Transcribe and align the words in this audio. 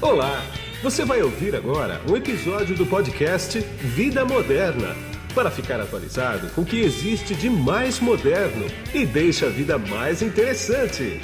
Olá! 0.00 0.42
Você 0.80 1.04
vai 1.04 1.20
ouvir 1.22 1.56
agora 1.56 2.00
um 2.08 2.16
episódio 2.16 2.76
do 2.76 2.86
podcast 2.86 3.58
Vida 3.58 4.24
Moderna 4.24 4.94
para 5.34 5.50
ficar 5.50 5.80
atualizado 5.80 6.48
com 6.54 6.60
o 6.60 6.64
que 6.64 6.78
existe 6.78 7.34
de 7.34 7.50
mais 7.50 7.98
moderno 7.98 8.64
e 8.94 9.04
deixa 9.04 9.46
a 9.46 9.50
vida 9.50 9.76
mais 9.76 10.22
interessante. 10.22 11.20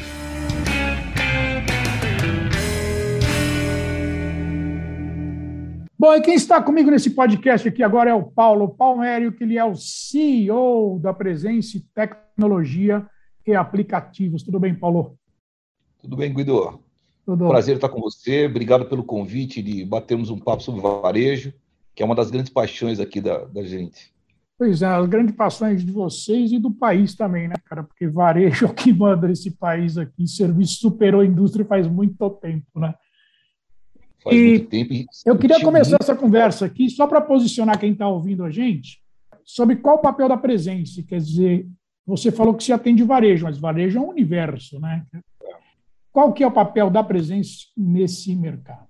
Bom, 5.96 6.12
e 6.12 6.20
quem 6.20 6.34
está 6.34 6.60
comigo 6.60 6.90
nesse 6.90 7.10
podcast 7.10 7.68
aqui 7.68 7.80
agora 7.80 8.10
é 8.10 8.14
o 8.14 8.24
Paulo 8.24 8.74
Palmério, 8.74 9.30
que 9.30 9.44
ele 9.44 9.56
é 9.56 9.64
o 9.64 9.76
CEO 9.76 10.98
da 11.00 11.14
Presença 11.14 11.80
Tecnologia 11.94 13.08
e 13.46 13.54
Aplicativos. 13.54 14.42
Tudo 14.42 14.58
bem, 14.58 14.74
Paulo? 14.74 15.16
Tudo 16.02 16.16
bem, 16.16 16.34
Guido? 16.34 16.83
Tudo. 17.24 17.48
Prazer 17.48 17.76
estar 17.76 17.88
com 17.88 18.00
você. 18.00 18.46
Obrigado 18.46 18.86
pelo 18.86 19.02
convite 19.02 19.62
de 19.62 19.84
batermos 19.84 20.30
um 20.30 20.38
papo 20.38 20.62
sobre 20.62 20.80
varejo, 20.80 21.52
que 21.94 22.02
é 22.02 22.06
uma 22.06 22.14
das 22.14 22.30
grandes 22.30 22.52
paixões 22.52 23.00
aqui 23.00 23.20
da, 23.20 23.44
da 23.44 23.62
gente. 23.62 24.12
Pois 24.56 24.82
é, 24.82 24.86
as 24.86 25.06
grandes 25.08 25.34
paixões 25.34 25.84
de 25.84 25.90
vocês 25.90 26.52
e 26.52 26.58
do 26.58 26.70
país 26.70 27.14
também, 27.14 27.48
né, 27.48 27.54
cara? 27.64 27.82
Porque 27.82 28.06
varejo 28.06 28.66
é 28.66 28.68
o 28.68 28.74
que 28.74 28.92
manda 28.92 29.26
nesse 29.26 29.50
país 29.50 29.98
aqui. 29.98 30.28
Serviço 30.28 30.74
superou 30.74 31.22
a 31.22 31.26
indústria 31.26 31.64
faz 31.64 31.88
muito 31.88 32.30
tempo, 32.30 32.78
né? 32.78 32.94
Faz 34.22 34.36
e 34.36 34.48
muito 34.48 34.68
tempo. 34.68 34.92
E 34.92 35.06
eu 35.26 35.36
queria 35.36 35.60
começar 35.60 35.96
essa 36.00 36.14
conversa 36.14 36.66
aqui 36.66 36.88
só 36.88 37.06
para 37.06 37.20
posicionar 37.20 37.78
quem 37.78 37.92
está 37.92 38.06
ouvindo 38.06 38.44
a 38.44 38.50
gente 38.50 39.02
sobre 39.44 39.76
qual 39.76 39.96
o 39.96 40.02
papel 40.02 40.28
da 40.28 40.36
presença. 40.36 41.02
Quer 41.02 41.18
dizer, 41.18 41.68
você 42.06 42.30
falou 42.30 42.54
que 42.54 42.64
se 42.64 42.72
atende 42.72 43.02
varejo, 43.02 43.44
mas 43.44 43.58
varejo 43.58 43.98
é 43.98 44.00
um 44.00 44.08
universo, 44.08 44.78
né? 44.80 45.04
Qual 46.14 46.32
que 46.32 46.44
é 46.44 46.46
o 46.46 46.52
papel 46.52 46.90
da 46.90 47.02
Presença 47.02 47.66
nesse 47.76 48.36
mercado? 48.36 48.86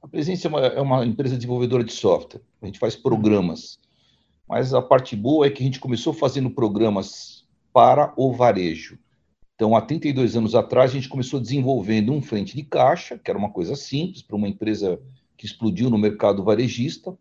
A 0.00 0.06
Presença 0.06 0.46
é 0.46 0.48
uma, 0.48 0.60
é 0.60 0.80
uma, 0.80 1.04
empresa 1.04 1.34
desenvolvedora 1.34 1.82
de 1.82 1.92
software. 1.92 2.40
A 2.62 2.66
gente 2.66 2.78
faz 2.78 2.94
programas. 2.94 3.80
Mas 4.48 4.72
a 4.72 4.80
parte 4.80 5.16
boa 5.16 5.44
é 5.44 5.50
que 5.50 5.60
a 5.60 5.66
gente 5.66 5.80
começou 5.80 6.12
fazendo 6.12 6.50
programas 6.50 7.44
para 7.72 8.14
o 8.16 8.32
varejo. 8.32 8.96
Então, 9.56 9.74
há 9.74 9.80
32 9.80 10.36
anos 10.36 10.54
atrás, 10.54 10.92
a 10.92 10.94
gente 10.94 11.08
começou 11.08 11.40
desenvolvendo 11.40 12.12
um 12.12 12.22
frente 12.22 12.54
de 12.54 12.62
caixa, 12.62 13.18
que 13.18 13.28
era 13.28 13.38
uma 13.38 13.50
coisa 13.50 13.74
simples 13.74 14.22
para 14.22 14.36
uma 14.36 14.46
empresa 14.46 15.00
que 15.36 15.46
explodiu 15.46 15.90
no 15.90 15.98
mercado 15.98 16.44
varejista. 16.44 17.18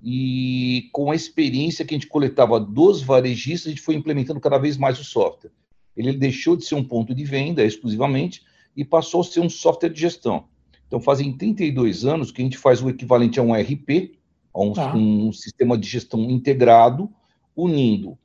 E 0.00 0.88
com 0.90 1.10
a 1.10 1.14
experiência 1.14 1.84
que 1.84 1.94
a 1.94 1.98
gente 1.98 2.08
coletava 2.08 2.58
dos 2.58 3.02
varejistas, 3.02 3.66
a 3.66 3.70
gente 3.74 3.82
foi 3.82 3.94
implementando 3.94 4.40
cada 4.40 4.56
vez 4.56 4.78
mais 4.78 4.98
o 4.98 5.04
software 5.04 5.52
ele 5.96 6.12
deixou 6.12 6.56
de 6.56 6.64
ser 6.64 6.74
um 6.74 6.84
ponto 6.84 7.14
de 7.14 7.24
venda 7.24 7.64
exclusivamente 7.64 8.42
e 8.76 8.84
passou 8.84 9.22
a 9.22 9.24
ser 9.24 9.40
um 9.40 9.48
software 9.48 9.90
de 9.90 10.00
gestão. 10.00 10.44
Então, 10.86 11.00
fazem 11.00 11.32
32 11.32 12.04
anos 12.04 12.30
que 12.30 12.40
a 12.40 12.44
gente 12.44 12.58
faz 12.58 12.82
o 12.82 12.88
equivalente 12.88 13.40
a 13.40 13.42
um 13.42 13.52
RP, 13.52 14.18
a 14.54 14.60
um, 14.60 14.72
tá. 14.72 14.94
um 14.94 15.32
sistema 15.32 15.76
de 15.76 15.88
gestão 15.88 16.30
integrado, 16.30 17.10
unindo 17.56 18.18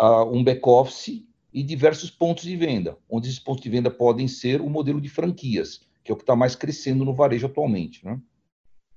uh, 0.00 0.24
um 0.30 0.44
back-office 0.44 1.24
e 1.52 1.62
diversos 1.62 2.10
pontos 2.10 2.44
de 2.44 2.54
venda, 2.56 2.96
onde 3.08 3.28
esses 3.28 3.40
pontos 3.40 3.62
de 3.62 3.70
venda 3.70 3.90
podem 3.90 4.28
ser 4.28 4.60
o 4.60 4.68
modelo 4.68 5.00
de 5.00 5.08
franquias, 5.08 5.80
que 6.04 6.12
é 6.12 6.14
o 6.14 6.16
que 6.16 6.22
está 6.22 6.36
mais 6.36 6.54
crescendo 6.54 7.04
no 7.04 7.14
varejo 7.14 7.46
atualmente. 7.46 8.04
Né? 8.04 8.20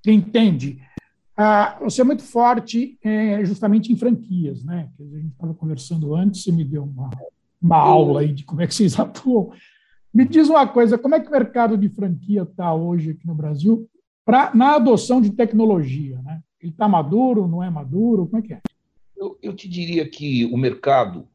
Entende. 0.06 0.80
Ah, 1.36 1.80
você 1.81 2.02
é 2.02 2.03
muito 2.03 2.23
forte 2.23 3.00
é, 3.03 3.44
justamente 3.46 3.92
em 3.92 3.96
franquias, 3.96 4.64
né? 4.64 4.92
A 5.00 5.03
gente 5.03 5.31
estava 5.31 5.53
conversando 5.53 6.14
antes, 6.14 6.44
você 6.44 6.52
me 6.52 6.64
deu 6.64 6.84
uma, 6.84 7.09
uma 7.62 7.78
aula 7.78 8.22
aí 8.22 8.34
de 8.34 8.44
como 8.44 8.62
é 8.62 8.67
que 8.67 8.73
vocês 8.73 8.98
atuam. 9.00 9.52
Me 10.14 10.26
diz 10.26 10.50
uma 10.50 10.67
coisa, 10.67 10.98
como 10.98 11.16
é 11.16 11.20
que 11.20 11.28
o 11.28 11.31
mercado 11.31 11.78
de 11.78 11.88
franquia 11.88 12.42
está 12.42 12.73
hoje 12.73 13.12
aqui 13.12 13.26
no 13.26 13.36
Brasil 13.36 13.88
pra, 14.26 14.53
na 14.53 14.76
adoção 14.76 15.22
de 15.22 15.31
tecnologia? 15.31 16.22
Né? 16.22 16.42
Ele 16.59 16.72
está 16.72 16.88
maduro, 16.88 17.48
não 17.48 17.64
é 17.64 17.70
maduro? 17.70 18.28
Como 18.28 18.44
é 18.44 18.46
que 18.46 18.53
é? 18.53 18.62
Eu, 19.16 19.38
eu 19.41 19.56
te 19.56 19.69
diria 19.69 20.08
que 20.09 20.46
o 20.46 20.58
mercado 20.58 21.28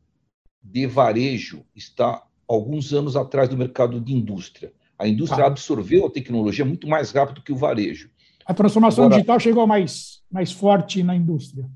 de 0.62 0.86
varejo 0.86 1.64
está 1.74 2.22
alguns 2.48 2.92
anos 2.92 3.16
atrás 3.16 3.48
do 3.48 3.56
mercado 3.56 4.00
de 4.00 4.12
indústria. 4.12 4.72
A 4.98 5.06
indústria 5.06 5.44
ah. 5.44 5.48
absorveu 5.48 6.06
a 6.06 6.10
tecnologia 6.10 6.64
muito 6.64 6.88
mais 6.88 7.10
rápido 7.10 7.42
que 7.42 7.52
o 7.52 7.56
varejo. 7.56 8.10
A 8.44 8.54
transformação 8.54 9.04
Agora, 9.04 9.16
digital 9.16 9.40
chegou 9.40 9.66
mais, 9.66 10.22
mais 10.30 10.52
forte 10.52 11.02
na 11.02 11.14
indústria. 11.14 11.68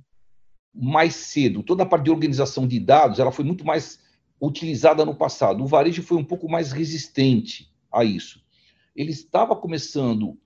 Mais 0.74 1.14
cedo. 1.14 1.62
Toda 1.62 1.82
a 1.82 1.86
parte 1.86 2.04
de 2.04 2.10
organização 2.10 2.66
de 2.66 2.78
dados 2.78 3.18
ela 3.18 3.32
foi 3.32 3.44
muito 3.44 3.64
mais 3.64 3.98
utilizada 4.40 5.04
no 5.04 5.14
passado. 5.14 5.62
O 5.62 5.66
varejo 5.66 6.02
foi 6.02 6.16
um 6.16 6.24
pouco 6.24 6.48
mais 6.48 6.72
resistente 6.72 7.70
a 7.92 8.04
isso. 8.04 8.40
Ele 8.96 9.10
estava 9.10 9.54
começando 9.54 10.38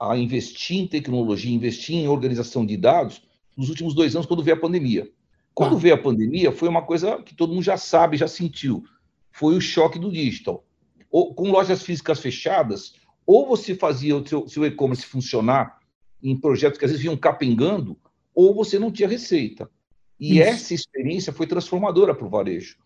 a 0.00 0.16
investir 0.16 0.78
em 0.78 0.86
tecnologia, 0.86 1.54
investir 1.54 1.96
em 1.96 2.08
organização 2.08 2.64
de 2.64 2.76
dados 2.76 3.22
nos 3.56 3.68
últimos 3.68 3.94
dois 3.94 4.16
anos, 4.16 4.26
quando 4.26 4.42
veio 4.42 4.56
a 4.56 4.60
pandemia. 4.60 5.10
Quando 5.54 5.76
ah. 5.76 5.78
veio 5.78 5.94
a 5.94 5.98
pandemia, 5.98 6.50
foi 6.50 6.68
uma 6.68 6.82
coisa 6.82 7.22
que 7.22 7.34
todo 7.34 7.52
mundo 7.52 7.62
já 7.62 7.76
sabe, 7.76 8.16
já 8.16 8.26
sentiu. 8.26 8.84
Foi 9.30 9.54
o 9.54 9.60
choque 9.60 9.98
do 9.98 10.10
digital. 10.10 10.64
Ou, 11.10 11.34
com 11.34 11.50
lojas 11.50 11.82
físicas 11.82 12.20
fechadas, 12.20 12.94
ou 13.26 13.46
você 13.46 13.74
fazia 13.74 14.16
o 14.16 14.26
seu, 14.26 14.48
seu 14.48 14.64
e-commerce 14.64 15.04
funcionar 15.04 15.78
em 16.22 16.36
projetos 16.36 16.78
que 16.78 16.84
às 16.84 16.90
vezes 16.90 17.02
vinham 17.02 17.16
capengando, 17.16 17.98
ou 18.34 18.54
você 18.54 18.78
não 18.78 18.90
tinha 18.90 19.08
receita. 19.08 19.70
E 20.18 20.38
Isso. 20.38 20.42
essa 20.42 20.74
experiência 20.74 21.32
foi 21.32 21.46
transformadora 21.46 22.14
para 22.14 22.26
o 22.26 22.30
varejo 22.30 22.78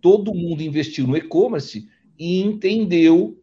todo 0.00 0.34
mundo 0.34 0.62
investiu 0.62 1.06
no 1.06 1.16
e-commerce 1.16 1.88
e 2.18 2.40
entendeu 2.40 3.40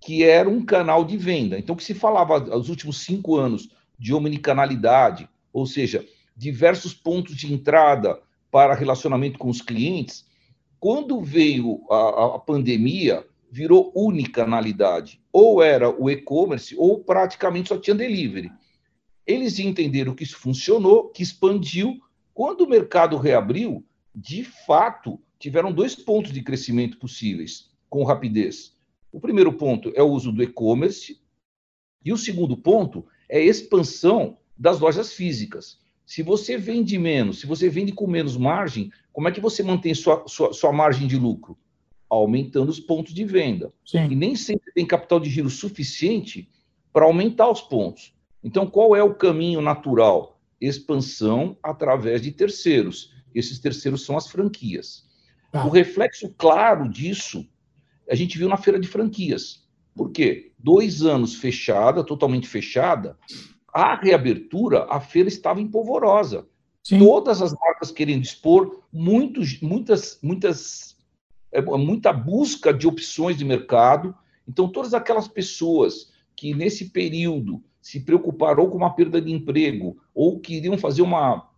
que 0.00 0.22
era 0.22 0.48
um 0.48 0.64
canal 0.64 1.04
de 1.04 1.16
venda. 1.16 1.58
Então, 1.58 1.74
que 1.74 1.84
se 1.84 1.94
falava 1.94 2.38
nos 2.40 2.68
últimos 2.68 2.98
cinco 2.98 3.36
anos 3.36 3.70
de 3.98 4.12
omnicanalidade, 4.12 5.28
ou 5.52 5.66
seja, 5.66 6.04
diversos 6.36 6.92
pontos 6.92 7.36
de 7.36 7.52
entrada 7.52 8.20
para 8.50 8.74
relacionamento 8.74 9.38
com 9.38 9.48
os 9.48 9.62
clientes, 9.62 10.26
quando 10.78 11.22
veio 11.22 11.80
a, 11.90 12.36
a 12.36 12.38
pandemia, 12.38 13.24
virou 13.50 13.92
unicanalidade. 13.94 15.20
Ou 15.32 15.62
era 15.62 15.88
o 15.88 16.10
e-commerce, 16.10 16.74
ou 16.76 17.02
praticamente 17.02 17.70
só 17.70 17.78
tinha 17.78 17.94
delivery. 17.94 18.50
Eles 19.26 19.58
entenderam 19.58 20.14
que 20.14 20.24
isso 20.24 20.36
funcionou, 20.36 21.08
que 21.08 21.22
expandiu. 21.22 21.98
Quando 22.34 22.62
o 22.62 22.68
mercado 22.68 23.16
reabriu, 23.16 23.82
de 24.14 24.44
fato, 24.44 25.18
tiveram 25.44 25.70
dois 25.70 25.94
pontos 25.94 26.32
de 26.32 26.40
crescimento 26.40 26.96
possíveis 26.96 27.70
com 27.90 28.02
rapidez. 28.02 28.74
O 29.12 29.20
primeiro 29.20 29.52
ponto 29.52 29.92
é 29.94 30.02
o 30.02 30.08
uso 30.08 30.32
do 30.32 30.42
e-commerce, 30.42 31.20
e 32.02 32.14
o 32.14 32.16
segundo 32.16 32.56
ponto 32.56 33.04
é 33.28 33.36
a 33.40 33.44
expansão 33.44 34.38
das 34.56 34.80
lojas 34.80 35.12
físicas. 35.12 35.78
Se 36.06 36.22
você 36.22 36.56
vende 36.56 36.98
menos, 36.98 37.40
se 37.40 37.46
você 37.46 37.68
vende 37.68 37.92
com 37.92 38.06
menos 38.06 38.38
margem, 38.38 38.90
como 39.12 39.28
é 39.28 39.32
que 39.32 39.40
você 39.40 39.62
mantém 39.62 39.92
sua, 39.92 40.24
sua, 40.26 40.54
sua 40.54 40.72
margem 40.72 41.06
de 41.06 41.18
lucro? 41.18 41.58
Aumentando 42.08 42.70
os 42.70 42.80
pontos 42.80 43.12
de 43.12 43.26
venda. 43.26 43.70
Sim. 43.84 44.10
E 44.10 44.16
nem 44.16 44.34
sempre 44.34 44.72
tem 44.72 44.86
capital 44.86 45.20
de 45.20 45.28
giro 45.28 45.50
suficiente 45.50 46.48
para 46.90 47.04
aumentar 47.04 47.50
os 47.50 47.60
pontos. 47.60 48.14
Então, 48.42 48.66
qual 48.66 48.96
é 48.96 49.02
o 49.02 49.14
caminho 49.14 49.60
natural? 49.60 50.40
Expansão 50.58 51.54
através 51.62 52.22
de 52.22 52.32
terceiros. 52.32 53.12
Esses 53.34 53.58
terceiros 53.58 54.06
são 54.06 54.16
as 54.16 54.26
franquias. 54.26 55.04
Tá. 55.54 55.64
O 55.64 55.70
reflexo 55.70 56.34
claro 56.36 56.88
disso 56.88 57.48
a 58.10 58.14
gente 58.16 58.36
viu 58.36 58.48
na 58.48 58.56
feira 58.56 58.76
de 58.76 58.88
franquias. 58.88 59.64
Por 59.94 60.10
quê? 60.10 60.50
Dois 60.58 61.02
anos 61.02 61.36
fechada, 61.36 62.02
totalmente 62.02 62.48
fechada, 62.48 63.16
a 63.72 63.94
reabertura, 63.94 64.84
a 64.90 64.98
feira 64.98 65.28
estava 65.28 65.60
empolvorosa. 65.60 66.48
Sim. 66.82 66.98
Todas 66.98 67.40
as 67.40 67.54
marcas 67.54 67.92
querendo 67.92 68.24
expor, 68.24 68.82
muitos, 68.92 69.60
muitas, 69.60 70.18
muitas, 70.20 70.96
é, 71.52 71.62
muita 71.62 72.12
busca 72.12 72.74
de 72.74 72.88
opções 72.88 73.38
de 73.38 73.44
mercado. 73.44 74.12
Então, 74.48 74.68
todas 74.68 74.92
aquelas 74.92 75.28
pessoas 75.28 76.12
que 76.34 76.52
nesse 76.52 76.90
período 76.90 77.62
se 77.80 78.00
preocuparam 78.00 78.68
com 78.68 78.76
uma 78.76 78.92
perda 78.92 79.20
de 79.20 79.32
emprego 79.32 79.96
ou 80.12 80.40
queriam 80.40 80.76
fazer 80.76 81.02
uma, 81.02 81.48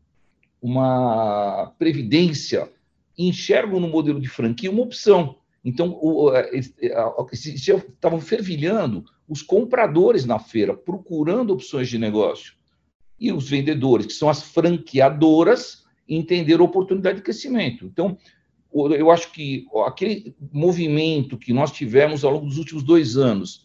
uma 0.60 1.72
previdência 1.78 2.70
enxergam 3.16 3.80
no 3.80 3.88
modelo 3.88 4.20
de 4.20 4.28
franquia 4.28 4.70
uma 4.70 4.82
opção. 4.82 5.36
Então, 5.64 5.98
estavam 7.32 8.20
fervilhando 8.20 9.04
os 9.28 9.42
compradores 9.42 10.24
na 10.24 10.38
feira, 10.38 10.74
procurando 10.74 11.52
opções 11.52 11.88
de 11.88 11.98
negócio. 11.98 12.54
E 13.18 13.32
os 13.32 13.48
vendedores, 13.48 14.06
que 14.06 14.12
são 14.12 14.28
as 14.28 14.42
franqueadoras, 14.42 15.84
entenderam 16.08 16.64
a 16.64 16.68
oportunidade 16.68 17.16
de 17.16 17.24
crescimento. 17.24 17.84
Então, 17.86 18.16
eu 18.72 19.10
acho 19.10 19.32
que 19.32 19.66
aquele 19.86 20.36
movimento 20.52 21.38
que 21.38 21.52
nós 21.52 21.72
tivemos 21.72 22.24
ao 22.24 22.32
longo 22.32 22.46
dos 22.46 22.58
últimos 22.58 22.82
dois 22.82 23.16
anos, 23.16 23.64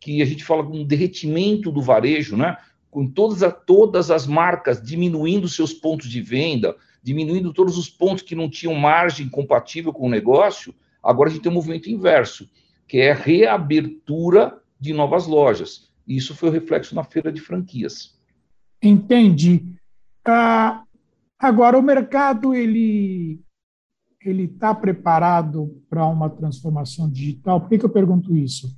que 0.00 0.22
a 0.22 0.24
gente 0.24 0.42
fala 0.42 0.64
com 0.64 0.78
um 0.78 0.84
derretimento 0.84 1.70
do 1.70 1.82
varejo, 1.82 2.36
né? 2.36 2.56
com 2.90 3.06
todas, 3.06 3.40
todas 3.66 4.10
as 4.10 4.26
marcas 4.26 4.82
diminuindo 4.82 5.48
seus 5.48 5.72
pontos 5.72 6.08
de 6.08 6.20
venda, 6.20 6.74
diminuindo 7.02 7.52
todos 7.52 7.78
os 7.78 7.88
pontos 7.88 8.22
que 8.22 8.34
não 8.34 8.48
tinham 8.48 8.74
margem 8.74 9.28
compatível 9.28 9.92
com 9.92 10.06
o 10.06 10.10
negócio, 10.10 10.74
agora 11.02 11.28
a 11.28 11.32
gente 11.32 11.42
tem 11.42 11.52
um 11.52 11.54
movimento 11.54 11.88
inverso, 11.88 12.48
que 12.86 12.98
é 12.98 13.12
a 13.12 13.14
reabertura 13.14 14.60
de 14.78 14.92
novas 14.92 15.26
lojas. 15.26 15.90
Isso 16.06 16.34
foi 16.34 16.48
o 16.48 16.52
reflexo 16.52 16.94
na 16.94 17.04
feira 17.04 17.30
de 17.30 17.40
franquias. 17.40 18.18
Entendi. 18.82 19.74
Ah, 20.26 20.82
agora, 21.38 21.78
o 21.78 21.82
mercado 21.82 22.54
ele 22.54 23.40
ele 24.22 24.44
está 24.44 24.74
preparado 24.74 25.82
para 25.88 26.06
uma 26.06 26.28
transformação 26.28 27.08
digital? 27.08 27.60
Por 27.60 27.70
que, 27.70 27.78
que 27.78 27.84
eu 27.84 27.90
pergunto 27.90 28.36
isso? 28.36 28.76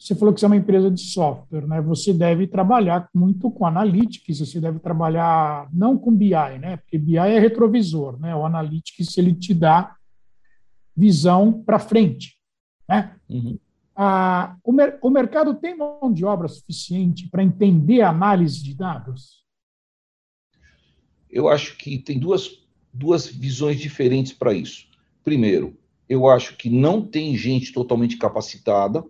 Você 0.00 0.14
falou 0.14 0.32
que 0.32 0.40
você 0.40 0.46
é 0.46 0.48
uma 0.48 0.56
empresa 0.56 0.90
de 0.90 1.02
software, 1.02 1.66
né? 1.66 1.78
Você 1.82 2.14
deve 2.14 2.46
trabalhar 2.46 3.10
muito 3.14 3.50
com 3.50 3.66
analytics, 3.66 4.38
você 4.38 4.58
deve 4.58 4.78
trabalhar 4.78 5.68
não 5.74 5.98
com 5.98 6.10
BI, 6.10 6.30
né? 6.58 6.78
Porque 6.78 6.96
BI 6.96 7.18
é 7.18 7.38
retrovisor, 7.38 8.18
né? 8.18 8.34
O 8.34 8.46
analytics 8.46 9.18
ele 9.18 9.34
te 9.34 9.52
dá 9.52 9.94
visão 10.96 11.52
para 11.52 11.78
frente, 11.78 12.38
né? 12.88 13.14
Uhum. 13.28 13.58
Ah, 13.94 14.56
o, 14.64 14.72
mer 14.72 14.98
o 15.02 15.10
mercado 15.10 15.52
tem 15.56 15.76
mão 15.76 16.10
de 16.10 16.24
obra 16.24 16.48
suficiente 16.48 17.28
para 17.28 17.44
entender 17.44 18.00
a 18.00 18.08
análise 18.08 18.62
de 18.62 18.74
dados? 18.74 19.44
Eu 21.28 21.46
acho 21.46 21.76
que 21.76 21.98
tem 21.98 22.18
duas, 22.18 22.66
duas 22.90 23.26
visões 23.26 23.78
diferentes 23.78 24.32
para 24.32 24.54
isso. 24.54 24.86
Primeiro, 25.22 25.76
eu 26.08 26.26
acho 26.26 26.56
que 26.56 26.70
não 26.70 27.06
tem 27.06 27.36
gente 27.36 27.70
totalmente 27.70 28.16
capacitada, 28.16 29.04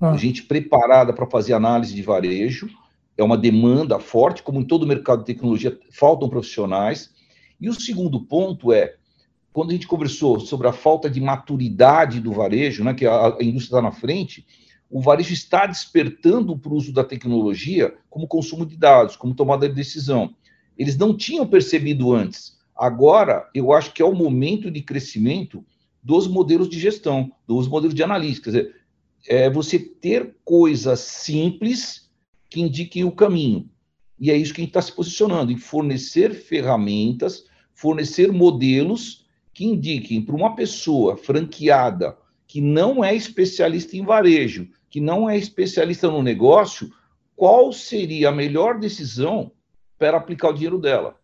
ah. 0.00 0.16
gente 0.16 0.42
preparada 0.42 1.12
para 1.12 1.26
fazer 1.26 1.52
análise 1.52 1.94
de 1.94 2.02
varejo. 2.02 2.68
É 3.16 3.22
uma 3.22 3.38
demanda 3.38 3.98
forte, 3.98 4.42
como 4.42 4.60
em 4.60 4.64
todo 4.64 4.86
mercado 4.86 5.20
de 5.20 5.26
tecnologia, 5.26 5.78
faltam 5.90 6.28
profissionais. 6.28 7.12
E 7.60 7.68
o 7.68 7.74
segundo 7.74 8.20
ponto 8.20 8.72
é, 8.72 8.96
quando 9.52 9.70
a 9.70 9.72
gente 9.72 9.86
conversou 9.86 10.40
sobre 10.40 10.66
a 10.66 10.72
falta 10.72 11.08
de 11.08 11.20
maturidade 11.20 12.20
do 12.20 12.32
varejo, 12.32 12.82
né, 12.82 12.92
que 12.92 13.06
a, 13.06 13.28
a 13.28 13.42
indústria 13.42 13.78
está 13.78 13.82
na 13.82 13.92
frente, 13.92 14.44
o 14.90 15.00
varejo 15.00 15.32
está 15.32 15.66
despertando 15.66 16.56
para 16.58 16.72
o 16.72 16.76
uso 16.76 16.92
da 16.92 17.04
tecnologia 17.04 17.94
como 18.10 18.28
consumo 18.28 18.66
de 18.66 18.76
dados, 18.76 19.16
como 19.16 19.34
tomada 19.34 19.68
de 19.68 19.74
decisão. 19.74 20.34
Eles 20.76 20.96
não 20.96 21.16
tinham 21.16 21.46
percebido 21.46 22.12
antes. 22.12 22.58
Agora, 22.76 23.48
eu 23.54 23.72
acho 23.72 23.92
que 23.92 24.02
é 24.02 24.04
o 24.04 24.14
momento 24.14 24.70
de 24.70 24.82
crescimento 24.82 25.64
dos 26.02 26.26
modelos 26.26 26.68
de 26.68 26.78
gestão, 26.78 27.32
dos 27.46 27.68
modelos 27.68 27.94
de 27.94 28.02
analítica. 28.02 28.50
Quer 28.50 28.58
dizer, 28.58 28.76
é 29.28 29.48
você 29.48 29.78
ter 29.78 30.36
coisas 30.44 31.00
simples 31.00 32.10
que 32.50 32.60
indiquem 32.60 33.04
o 33.04 33.12
caminho. 33.12 33.68
E 34.18 34.30
é 34.30 34.36
isso 34.36 34.54
que 34.54 34.60
a 34.60 34.64
gente 34.64 34.70
está 34.70 34.82
se 34.82 34.92
posicionando, 34.92 35.50
em 35.50 35.56
fornecer 35.56 36.32
ferramentas, 36.34 37.44
fornecer 37.74 38.32
modelos 38.32 39.26
que 39.52 39.64
indiquem 39.64 40.22
para 40.22 40.34
uma 40.34 40.54
pessoa 40.54 41.16
franqueada 41.16 42.16
que 42.46 42.60
não 42.60 43.02
é 43.02 43.14
especialista 43.14 43.96
em 43.96 44.04
varejo, 44.04 44.68
que 44.88 45.00
não 45.00 45.28
é 45.28 45.36
especialista 45.36 46.08
no 46.08 46.22
negócio, 46.22 46.92
qual 47.34 47.72
seria 47.72 48.28
a 48.28 48.32
melhor 48.32 48.78
decisão 48.78 49.50
para 49.98 50.18
aplicar 50.18 50.50
o 50.50 50.52
dinheiro 50.52 50.78
dela. 50.78 51.18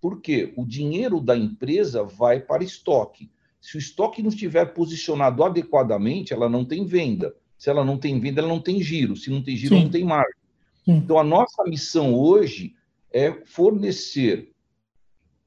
Porque 0.00 0.52
o 0.56 0.66
dinheiro 0.66 1.20
da 1.20 1.36
empresa 1.36 2.02
vai 2.02 2.40
para 2.40 2.64
estoque. 2.64 3.30
Se 3.60 3.76
o 3.76 3.78
estoque 3.78 4.22
não 4.22 4.30
estiver 4.30 4.66
posicionado 4.72 5.44
adequadamente, 5.44 6.32
ela 6.32 6.48
não 6.48 6.64
tem 6.64 6.84
venda. 6.86 7.34
Se 7.58 7.68
ela 7.68 7.84
não 7.84 7.98
tem 7.98 8.18
venda, 8.18 8.40
ela 8.40 8.48
não 8.48 8.60
tem 8.60 8.82
giro. 8.82 9.16
Se 9.16 9.30
não 9.30 9.42
tem 9.42 9.56
giro, 9.56 9.76
Sim. 9.76 9.82
não 9.82 9.90
tem 9.90 10.04
margem. 10.04 10.40
Sim. 10.84 10.92
Então, 10.92 11.18
a 11.18 11.24
nossa 11.24 11.62
missão 11.64 12.14
hoje 12.14 12.74
é 13.12 13.32
fornecer 13.44 14.52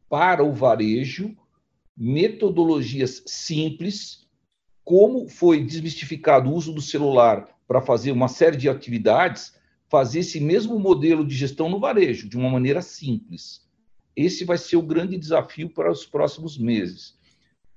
para 0.07 0.43
o 0.43 0.53
varejo 0.53 1.35
metodologias 1.95 3.23
simples, 3.25 4.27
como 4.83 5.27
foi 5.27 5.63
desmistificado 5.63 6.49
o 6.49 6.53
uso 6.53 6.73
do 6.73 6.81
celular 6.81 7.47
para 7.67 7.81
fazer 7.81 8.11
uma 8.11 8.27
série 8.27 8.57
de 8.57 8.67
atividades, 8.67 9.53
fazer 9.87 10.19
esse 10.19 10.39
mesmo 10.39 10.77
modelo 10.79 11.25
de 11.25 11.35
gestão 11.35 11.69
no 11.69 11.79
varejo, 11.79 12.27
de 12.27 12.37
uma 12.37 12.49
maneira 12.49 12.81
simples. 12.81 13.61
Esse 14.15 14.43
vai 14.43 14.57
ser 14.57 14.75
o 14.75 14.81
grande 14.81 15.17
desafio 15.17 15.69
para 15.69 15.91
os 15.91 16.05
próximos 16.05 16.57
meses. 16.57 17.17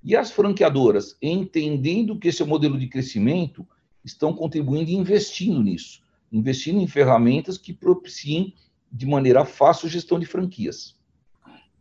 E 0.06 0.14
as 0.14 0.30
franqueadoras, 0.30 1.16
entendendo 1.20 2.16
que 2.16 2.28
esse 2.28 2.40
é 2.40 2.44
o 2.44 2.48
modelo 2.48 2.78
de 2.78 2.86
crescimento, 2.86 3.66
estão 4.04 4.32
contribuindo 4.32 4.88
e 4.88 4.94
investindo 4.94 5.60
nisso, 5.60 6.00
investindo 6.30 6.80
em 6.80 6.86
ferramentas 6.86 7.58
que 7.58 7.72
propiciem 7.72 8.54
de 8.90 9.04
maneira 9.04 9.44
fácil 9.44 9.88
gestão 9.88 10.20
de 10.20 10.24
franquias. 10.24 10.94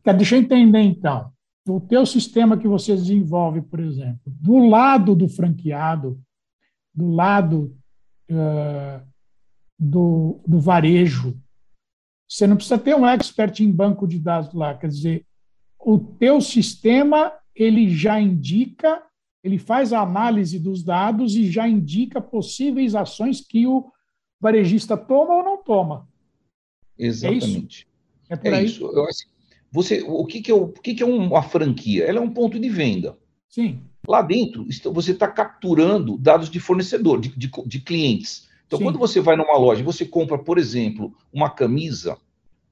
Deixa 0.04 0.36
eu 0.36 0.40
entender, 0.40 0.82
então 0.82 1.32
o 1.68 1.80
teu 1.80 2.04
sistema 2.04 2.58
que 2.58 2.68
você 2.68 2.96
desenvolve, 2.96 3.62
por 3.62 3.80
exemplo, 3.80 4.22
do 4.26 4.58
lado 4.70 5.16
do 5.16 5.30
franqueado, 5.30 6.20
do 6.94 7.12
lado 7.12 7.78
uh, 8.32 9.06
do, 9.78 10.42
do 10.48 10.60
varejo, 10.60 11.40
você 12.28 12.48
não 12.48 12.56
precisa 12.56 12.80
ter 12.80 12.96
um 12.96 13.06
expert 13.06 13.60
em 13.60 13.72
banco 13.72 14.08
de 14.08 14.18
dados 14.18 14.52
lá, 14.54 14.74
quer 14.74 14.88
dizer, 14.88 15.26
o 15.80 16.00
teu 16.00 16.42
sistema 16.42 17.32
ele 17.56 17.90
já 17.90 18.20
indica, 18.20 19.02
ele 19.44 19.58
faz 19.58 19.94
a 19.94 20.02
análise 20.02 20.60
dos 20.60 20.84
dados 20.84 21.36
e 21.36 21.50
já 21.50 21.68
indica 21.68 22.20
possíveis 22.20 22.96
ações 22.96 23.42
que 23.42 23.66
o 23.66 23.92
varejista 24.40 24.98
toma 24.98 25.36
ou 25.36 25.44
não 25.44 25.58
toma. 25.58 26.08
Exatamente. 26.98 27.46
É 27.48 27.56
isso? 27.60 27.86
É, 28.30 28.36
por 28.36 28.54
é 28.54 28.58
aí? 28.58 28.66
isso. 28.66 28.86
Eu 28.86 29.06
acho, 29.06 29.26
você, 29.72 30.04
o 30.08 30.26
que, 30.26 30.42
que, 30.42 30.52
é, 30.52 30.54
o 30.54 30.68
que, 30.70 30.94
que 30.94 31.04
é 31.04 31.06
uma 31.06 31.44
franquia? 31.44 32.06
Ela 32.06 32.20
é 32.20 32.22
um 32.22 32.30
ponto 32.30 32.60
de 32.60 32.70
venda. 32.70 33.18
Sim. 33.50 33.82
Lá 34.08 34.22
dentro, 34.22 34.66
você 34.94 35.12
está 35.12 35.28
capturando 35.28 36.18
dados 36.18 36.50
de 36.50 36.60
fornecedor, 36.60 37.20
de, 37.20 37.30
de, 37.30 37.52
de 37.66 37.80
clientes. 37.82 38.48
Então, 38.68 38.80
Sim. 38.80 38.86
quando 38.86 39.00
você 39.00 39.20
vai 39.20 39.36
numa 39.36 39.58
loja 39.58 39.82
e 39.82 39.86
você 39.86 40.06
compra, 40.06 40.38
por 40.38 40.58
exemplo, 40.58 41.14
uma 41.32 41.50
camisa, 41.50 42.18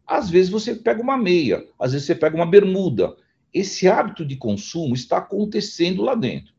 às 0.07 0.29
vezes 0.29 0.49
você 0.49 0.75
pega 0.75 1.01
uma 1.01 1.17
meia, 1.17 1.67
às 1.79 1.91
vezes 1.91 2.07
você 2.07 2.15
pega 2.15 2.35
uma 2.35 2.45
bermuda. 2.45 3.15
Esse 3.53 3.87
hábito 3.87 4.25
de 4.25 4.35
consumo 4.35 4.93
está 4.93 5.17
acontecendo 5.17 6.01
lá 6.01 6.15
dentro. 6.15 6.53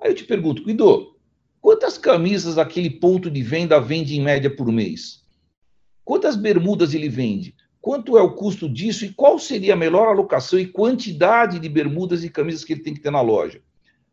Aí 0.00 0.10
eu 0.10 0.14
te 0.14 0.24
pergunto, 0.24 0.64
Guido, 0.64 1.16
quantas 1.60 1.96
camisas 1.96 2.58
aquele 2.58 2.90
ponto 2.90 3.30
de 3.30 3.42
venda 3.42 3.80
vende 3.80 4.16
em 4.16 4.22
média 4.22 4.54
por 4.54 4.70
mês? 4.70 5.24
Quantas 6.04 6.36
bermudas 6.36 6.94
ele 6.94 7.08
vende? 7.08 7.54
quanto 7.80 8.18
é 8.18 8.22
o 8.22 8.34
custo 8.34 8.68
disso 8.68 9.04
e 9.04 9.12
qual 9.12 9.38
seria 9.38 9.72
a 9.72 9.76
melhor 9.76 10.08
alocação 10.08 10.58
e 10.58 10.66
quantidade 10.66 11.58
de 11.58 11.68
bermudas 11.68 12.24
e 12.24 12.30
camisas 12.30 12.64
que 12.64 12.74
ele 12.74 12.82
tem 12.82 12.94
que 12.94 13.00
ter 13.00 13.10
na 13.10 13.20
loja. 13.20 13.62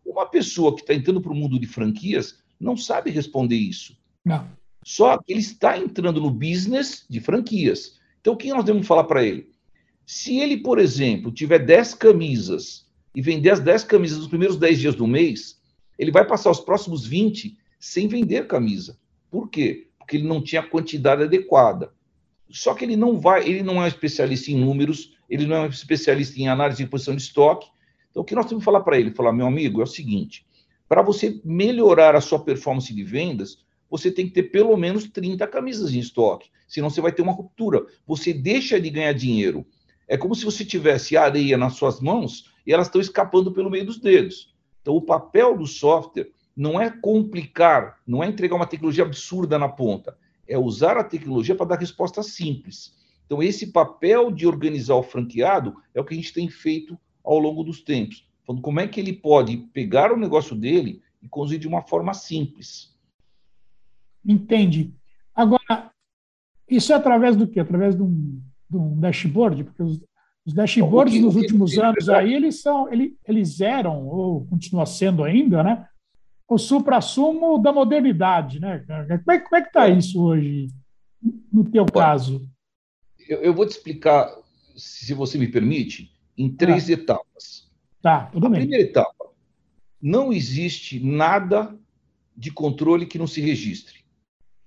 Uma 0.05 0.25
pessoa 0.25 0.73
que 0.73 0.81
está 0.81 0.93
entrando 0.93 1.19
para 1.19 1.31
o 1.31 1.35
mundo 1.35 1.59
de 1.59 1.67
franquias 1.67 2.39
não 2.59 2.77
sabe 2.77 3.11
responder 3.11 3.57
isso. 3.57 3.97
Não. 4.23 4.47
Só 4.83 5.17
que 5.17 5.33
ele 5.33 5.41
está 5.41 5.77
entrando 5.77 6.21
no 6.21 6.29
business 6.29 7.05
de 7.09 7.19
franquias. 7.19 7.99
Então, 8.21 8.33
o 8.33 8.37
que 8.37 8.49
nós 8.49 8.63
devemos 8.63 8.87
falar 8.87 9.03
para 9.05 9.25
ele? 9.25 9.51
Se 10.05 10.39
ele, 10.39 10.57
por 10.57 10.77
exemplo, 10.77 11.31
tiver 11.31 11.59
10 11.59 11.95
camisas 11.95 12.85
e 13.15 13.21
vender 13.21 13.49
as 13.49 13.59
10 13.59 13.83
camisas 13.85 14.19
nos 14.19 14.27
primeiros 14.27 14.57
10 14.57 14.79
dias 14.79 14.95
do 14.95 15.07
mês, 15.07 15.59
ele 15.97 16.11
vai 16.11 16.25
passar 16.25 16.51
os 16.51 16.59
próximos 16.59 17.05
20 17.05 17.57
sem 17.79 18.07
vender 18.07 18.47
camisa. 18.47 18.99
Por 19.31 19.49
quê? 19.49 19.87
Porque 19.97 20.17
ele 20.17 20.27
não 20.27 20.41
tinha 20.41 20.61
a 20.61 20.67
quantidade 20.67 21.23
adequada. 21.23 21.93
Só 22.49 22.73
que 22.73 22.85
ele 22.85 22.95
não 22.95 23.19
vai, 23.19 23.47
ele 23.47 23.63
não 23.63 23.81
é 23.81 23.85
um 23.85 23.87
especialista 23.87 24.51
em 24.51 24.57
números, 24.57 25.13
ele 25.29 25.47
não 25.47 25.55
é 25.55 25.61
um 25.61 25.67
especialista 25.67 26.39
em 26.39 26.47
análise 26.47 26.83
de 26.83 26.89
posição 26.89 27.15
de 27.15 27.21
estoque. 27.23 27.67
Então, 28.11 28.21
o 28.21 28.25
que 28.25 28.35
nós 28.35 28.45
temos 28.45 28.61
que 28.61 28.65
falar 28.65 28.81
para 28.81 28.99
ele? 28.99 29.11
Falar, 29.11 29.33
meu 29.33 29.47
amigo, 29.47 29.81
é 29.81 29.83
o 29.83 29.87
seguinte: 29.87 30.45
para 30.87 31.01
você 31.01 31.41
melhorar 31.43 32.15
a 32.15 32.21
sua 32.21 32.39
performance 32.39 32.93
de 32.93 33.03
vendas, 33.03 33.57
você 33.89 34.11
tem 34.11 34.27
que 34.27 34.33
ter 34.33 34.43
pelo 34.43 34.77
menos 34.77 35.09
30 35.09 35.47
camisas 35.47 35.93
em 35.93 35.99
estoque, 35.99 36.49
senão 36.67 36.89
você 36.89 37.01
vai 37.01 37.11
ter 37.11 37.21
uma 37.21 37.33
ruptura. 37.33 37.85
Você 38.05 38.33
deixa 38.33 38.79
de 38.79 38.89
ganhar 38.89 39.13
dinheiro. 39.13 39.65
É 40.07 40.17
como 40.17 40.35
se 40.35 40.45
você 40.45 40.63
tivesse 40.63 41.17
areia 41.17 41.57
nas 41.57 41.73
suas 41.73 41.99
mãos 41.99 42.51
e 42.65 42.73
elas 42.73 42.87
estão 42.87 43.01
escapando 43.01 43.51
pelo 43.51 43.69
meio 43.69 43.85
dos 43.85 43.99
dedos. 43.99 44.53
Então, 44.81 44.95
o 44.95 45.01
papel 45.01 45.57
do 45.57 45.65
software 45.65 46.29
não 46.55 46.79
é 46.79 46.89
complicar, 46.89 47.99
não 48.05 48.23
é 48.23 48.27
entregar 48.27 48.55
uma 48.55 48.67
tecnologia 48.67 49.03
absurda 49.03 49.57
na 49.57 49.67
ponta, 49.67 50.17
é 50.47 50.57
usar 50.57 50.97
a 50.97 51.03
tecnologia 51.03 51.55
para 51.55 51.65
dar 51.65 51.79
respostas 51.79 52.27
simples. 52.27 52.95
Então, 53.25 53.41
esse 53.41 53.71
papel 53.71 54.31
de 54.31 54.45
organizar 54.45 54.95
o 54.95 55.03
franqueado 55.03 55.75
é 55.93 55.99
o 55.99 56.05
que 56.05 56.13
a 56.13 56.17
gente 56.17 56.33
tem 56.33 56.47
feito 56.47 56.97
ao 57.23 57.39
longo 57.39 57.63
dos 57.63 57.81
tempos. 57.81 58.27
Falando 58.45 58.61
como 58.61 58.79
é 58.79 58.87
que 58.87 58.99
ele 58.99 59.13
pode 59.13 59.57
pegar 59.73 60.11
o 60.11 60.17
negócio 60.17 60.55
dele 60.55 61.01
e 61.21 61.27
conduzir 61.27 61.57
de 61.57 61.67
uma 61.67 61.81
forma 61.81 62.13
simples. 62.13 62.95
Entendi. 64.23 64.93
Agora, 65.33 65.91
isso 66.69 66.93
é 66.93 66.95
através 66.95 67.35
do 67.35 67.47
quê? 67.47 67.59
Através 67.59 67.95
de 67.95 68.03
um, 68.03 68.39
de 68.69 68.77
um 68.77 68.99
dashboard? 68.99 69.63
Porque 69.63 69.83
os, 69.83 70.01
os 70.45 70.53
dashboards 70.53 71.19
nos 71.21 71.35
últimos 71.35 71.77
anos 71.77 72.09
aí, 72.09 72.33
eles 72.33 72.61
são, 72.61 72.91
eles, 72.91 73.13
eles 73.27 73.61
eram, 73.61 74.07
ou 74.07 74.45
continua 74.45 74.85
sendo 74.85 75.23
ainda, 75.23 75.63
né? 75.63 75.87
o 76.47 76.57
supra-sumo 76.57 77.57
da 77.57 77.73
modernidade, 77.73 78.59
né? 78.59 78.79
Como 79.23 79.31
é, 79.31 79.39
como 79.39 79.55
é 79.55 79.61
que 79.61 79.67
está 79.67 79.89
isso 79.89 80.23
hoje, 80.23 80.67
no 81.51 81.63
teu 81.69 81.85
caso? 81.85 82.47
Eu, 83.27 83.41
eu, 83.41 83.53
vou 83.53 83.65
te 83.65 83.71
explicar, 83.71 84.31
se 84.75 85.13
você 85.13 85.37
me 85.37 85.47
permite, 85.47 86.11
em 86.37 86.49
três 86.49 86.89
ah. 86.89 86.93
etapas. 86.93 87.71
Tá, 88.01 88.25
tudo 88.27 88.45
A 88.45 88.49
bem. 88.49 88.61
primeira 88.61 88.83
etapa, 88.83 89.31
não 89.99 90.31
existe 90.31 90.99
nada 90.99 91.75
de 92.37 92.51
controle 92.51 93.07
que 93.07 93.17
não 93.17 93.25
se 93.25 93.41
registre. 93.41 94.05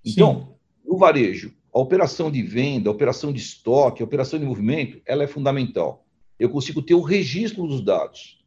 Então, 0.05 0.41
Sim. 0.41 0.89
no 0.91 0.99
varejo, 0.99 1.55
a 1.73 1.79
operação 1.79 2.31
de 2.31 2.43
venda, 2.43 2.89
a 2.89 2.93
operação 2.93 3.33
de 3.33 3.39
estoque, 3.39 4.03
a 4.03 4.05
operação 4.05 4.39
de 4.39 4.45
movimento, 4.45 5.01
ela 5.05 5.25
é 5.25 5.27
fundamental. 5.27 6.07
Eu 6.39 6.51
consigo 6.51 6.83
ter 6.83 6.95
o 6.95 7.01
registro 7.01 7.67
dos 7.67 7.83
dados. 7.83 8.45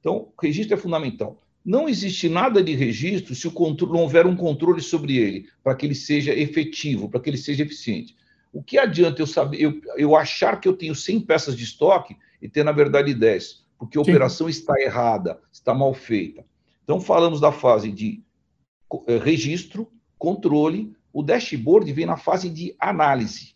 Então, 0.00 0.32
o 0.36 0.40
registro 0.40 0.74
é 0.74 0.76
fundamental. 0.76 1.42
Não 1.64 1.88
existe 1.88 2.28
nada 2.28 2.62
de 2.62 2.74
registro 2.74 3.34
se 3.34 3.48
o 3.48 3.50
controle, 3.50 3.92
não 3.92 4.02
houver 4.02 4.24
um 4.26 4.36
controle 4.36 4.80
sobre 4.80 5.16
ele, 5.16 5.48
para 5.64 5.74
que 5.74 5.84
ele 5.84 5.96
seja 5.96 6.32
efetivo, 6.32 7.08
para 7.08 7.18
que 7.18 7.28
ele 7.28 7.36
seja 7.36 7.64
eficiente. 7.64 8.16
O 8.52 8.62
que 8.62 8.78
adianta 8.78 9.20
eu 9.20 9.26
saber, 9.26 9.60
eu, 9.60 9.80
eu 9.96 10.14
achar 10.14 10.60
que 10.60 10.68
eu 10.68 10.76
tenho 10.76 10.94
100 10.94 11.20
peças 11.22 11.56
de 11.56 11.64
estoque 11.64 12.16
e 12.40 12.48
ter, 12.48 12.64
na 12.64 12.72
verdade, 12.72 13.12
10? 13.12 13.64
Porque 13.78 13.98
a 13.98 14.04
Sim. 14.04 14.10
operação 14.10 14.48
está 14.48 14.80
errada, 14.80 15.40
está 15.52 15.74
mal 15.74 15.92
feita. 15.92 16.44
Então, 16.84 17.00
falamos 17.00 17.40
da 17.40 17.50
fase 17.50 17.90
de 17.90 18.22
eh, 19.08 19.18
registro, 19.18 19.90
controle, 20.16 20.94
o 21.16 21.22
dashboard 21.22 21.90
vem 21.94 22.04
na 22.04 22.18
fase 22.18 22.50
de 22.50 22.76
análise, 22.78 23.54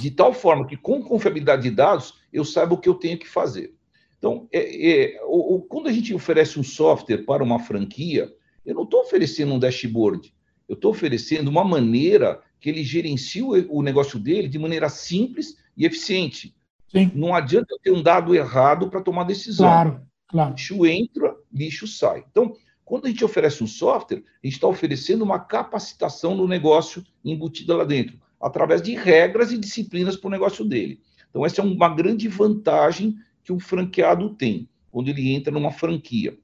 de 0.00 0.12
tal 0.12 0.32
forma 0.32 0.64
que, 0.64 0.76
com 0.76 1.02
confiabilidade 1.02 1.64
de 1.64 1.72
dados, 1.72 2.14
eu 2.32 2.44
saiba 2.44 2.74
o 2.74 2.78
que 2.78 2.88
eu 2.88 2.94
tenho 2.94 3.18
que 3.18 3.26
fazer. 3.26 3.74
Então, 4.16 4.48
é, 4.52 5.16
é, 5.16 5.20
o, 5.24 5.56
o, 5.56 5.62
quando 5.62 5.88
a 5.88 5.92
gente 5.92 6.14
oferece 6.14 6.56
um 6.56 6.62
software 6.62 7.24
para 7.24 7.42
uma 7.42 7.58
franquia, 7.58 8.32
eu 8.64 8.76
não 8.76 8.84
estou 8.84 9.00
oferecendo 9.00 9.54
um 9.54 9.58
dashboard, 9.58 10.32
eu 10.68 10.76
estou 10.76 10.92
oferecendo 10.92 11.48
uma 11.48 11.64
maneira 11.64 12.40
que 12.60 12.68
ele 12.68 12.84
gerencie 12.84 13.42
o, 13.42 13.54
o 13.76 13.82
negócio 13.82 14.16
dele 14.16 14.46
de 14.46 14.56
maneira 14.60 14.88
simples 14.88 15.56
e 15.76 15.84
eficiente. 15.84 16.54
Sim. 16.92 17.10
Não 17.12 17.34
adianta 17.34 17.74
eu 17.74 17.80
ter 17.80 17.90
um 17.90 18.04
dado 18.04 18.36
errado 18.36 18.88
para 18.88 19.00
tomar 19.00 19.24
decisão. 19.24 19.66
Claro, 19.66 20.00
claro. 20.28 20.50
Lixo 20.52 20.86
entra, 20.86 21.34
lixo 21.52 21.88
sai. 21.88 22.24
Então, 22.30 22.54
quando 22.88 23.04
a 23.04 23.10
gente 23.10 23.22
oferece 23.22 23.62
um 23.62 23.66
software, 23.66 24.24
a 24.42 24.46
gente 24.46 24.54
está 24.54 24.66
oferecendo 24.66 25.22
uma 25.22 25.38
capacitação 25.38 26.34
no 26.34 26.48
negócio 26.48 27.04
embutida 27.22 27.76
lá 27.76 27.84
dentro, 27.84 28.18
através 28.40 28.80
de 28.80 28.94
regras 28.94 29.52
e 29.52 29.58
disciplinas 29.58 30.16
para 30.16 30.28
o 30.28 30.30
negócio 30.30 30.64
dele. 30.64 30.98
Então, 31.28 31.44
essa 31.44 31.60
é 31.60 31.64
uma 31.64 31.94
grande 31.94 32.28
vantagem 32.28 33.18
que 33.44 33.52
um 33.52 33.60
franqueado 33.60 34.30
tem, 34.30 34.70
quando 34.90 35.08
ele 35.08 35.34
entra 35.34 35.52
numa 35.52 35.70
franquia. 35.70 36.38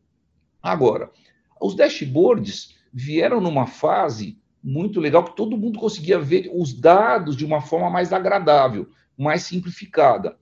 Agora, 0.63 1.11
os 1.59 1.75
dashboards 1.75 2.75
vieram 2.93 3.41
numa 3.41 3.67
fase 3.67 4.37
muito 4.63 5.01
legal 5.01 5.25
que 5.25 5.35
todo 5.35 5.57
mundo 5.57 5.79
conseguia 5.79 6.19
ver 6.19 6.51
os 6.53 6.75
dados 6.75 7.39
de 7.39 7.47
uma 7.47 7.63
forma 7.63 7.89
mais 7.89 8.13
agradável, 8.13 8.91
mais 9.17 9.45
simplificada. 9.45 10.37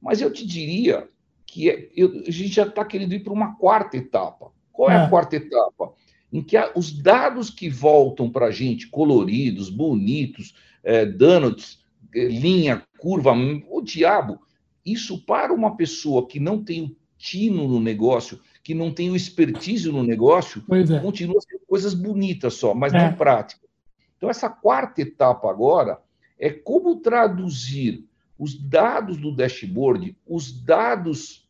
Mas 0.00 0.22
eu 0.22 0.32
te 0.32 0.46
diria 0.46 1.06
que 1.44 1.68
é, 1.68 1.90
eu, 1.94 2.24
a 2.26 2.30
gente 2.30 2.54
já 2.54 2.62
está 2.66 2.82
querendo 2.82 3.12
ir 3.12 3.20
para 3.22 3.32
uma 3.32 3.56
quarta 3.56 3.98
etapa. 3.98 4.54
Qual 4.74 4.90
é, 4.90 4.96
a 4.96 5.08
quarta 5.08 5.36
etapa? 5.36 5.92
Em 6.30 6.42
que 6.42 6.56
os 6.74 6.92
dados 6.92 7.48
que 7.48 7.70
voltam 7.70 8.28
para 8.28 8.46
a 8.46 8.50
gente, 8.50 8.88
coloridos, 8.88 9.70
bonitos, 9.70 10.54
é, 10.82 11.06
donuts, 11.06 11.78
é, 12.12 12.24
linha, 12.24 12.82
curva, 12.98 13.32
o 13.70 13.80
diabo, 13.80 14.40
isso 14.84 15.24
para 15.24 15.54
uma 15.54 15.76
pessoa 15.76 16.26
que 16.26 16.40
não 16.40 16.62
tem 16.62 16.82
o 16.82 16.96
tino 17.16 17.68
no 17.68 17.80
negócio, 17.80 18.40
que 18.64 18.74
não 18.74 18.92
tem 18.92 19.10
o 19.10 19.16
expertise 19.16 19.90
no 19.90 20.02
negócio, 20.02 20.62
é. 20.70 20.98
continua 20.98 21.40
sendo 21.40 21.62
coisas 21.66 21.94
bonitas 21.94 22.54
só, 22.54 22.74
mas 22.74 22.92
é. 22.92 22.98
não 22.98 23.16
práticas. 23.16 23.70
Então, 24.16 24.28
essa 24.28 24.50
quarta 24.50 25.02
etapa 25.02 25.48
agora 25.48 26.00
é 26.38 26.50
como 26.50 26.96
traduzir 26.96 28.04
os 28.36 28.58
dados 28.58 29.16
do 29.16 29.30
dashboard, 29.30 30.16
os 30.26 30.50
dados 30.50 31.43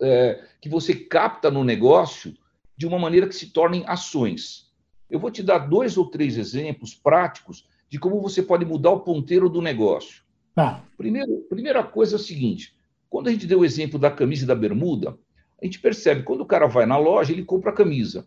é, 0.00 0.42
que 0.60 0.68
você 0.68 0.94
capta 0.94 1.50
no 1.50 1.64
negócio, 1.64 2.34
de 2.76 2.86
uma 2.86 2.98
maneira 2.98 3.28
que 3.28 3.34
se 3.34 3.50
tornem 3.50 3.84
ações. 3.86 4.72
Eu 5.08 5.20
vou 5.20 5.30
te 5.30 5.42
dar 5.42 5.58
dois 5.58 5.96
ou 5.96 6.10
três 6.10 6.36
exemplos 6.36 6.94
práticos 6.94 7.68
de 7.88 7.98
como 7.98 8.20
você 8.20 8.42
pode 8.42 8.64
mudar 8.64 8.90
o 8.90 9.00
ponteiro 9.00 9.48
do 9.48 9.62
negócio. 9.62 10.22
Tá. 10.54 10.84
Primeiro, 10.96 11.46
primeira 11.48 11.82
coisa 11.82 12.16
é 12.16 12.18
o 12.18 12.22
seguinte: 12.22 12.74
quando 13.08 13.28
a 13.28 13.30
gente 13.32 13.46
deu 13.46 13.60
o 13.60 13.64
exemplo 13.64 13.98
da 13.98 14.10
camisa 14.10 14.44
e 14.44 14.46
da 14.46 14.54
bermuda, 14.54 15.16
a 15.60 15.64
gente 15.64 15.78
percebe 15.78 16.22
quando 16.22 16.40
o 16.40 16.46
cara 16.46 16.66
vai 16.66 16.86
na 16.86 16.98
loja, 16.98 17.32
ele 17.32 17.44
compra 17.44 17.70
a 17.70 17.74
camisa. 17.74 18.26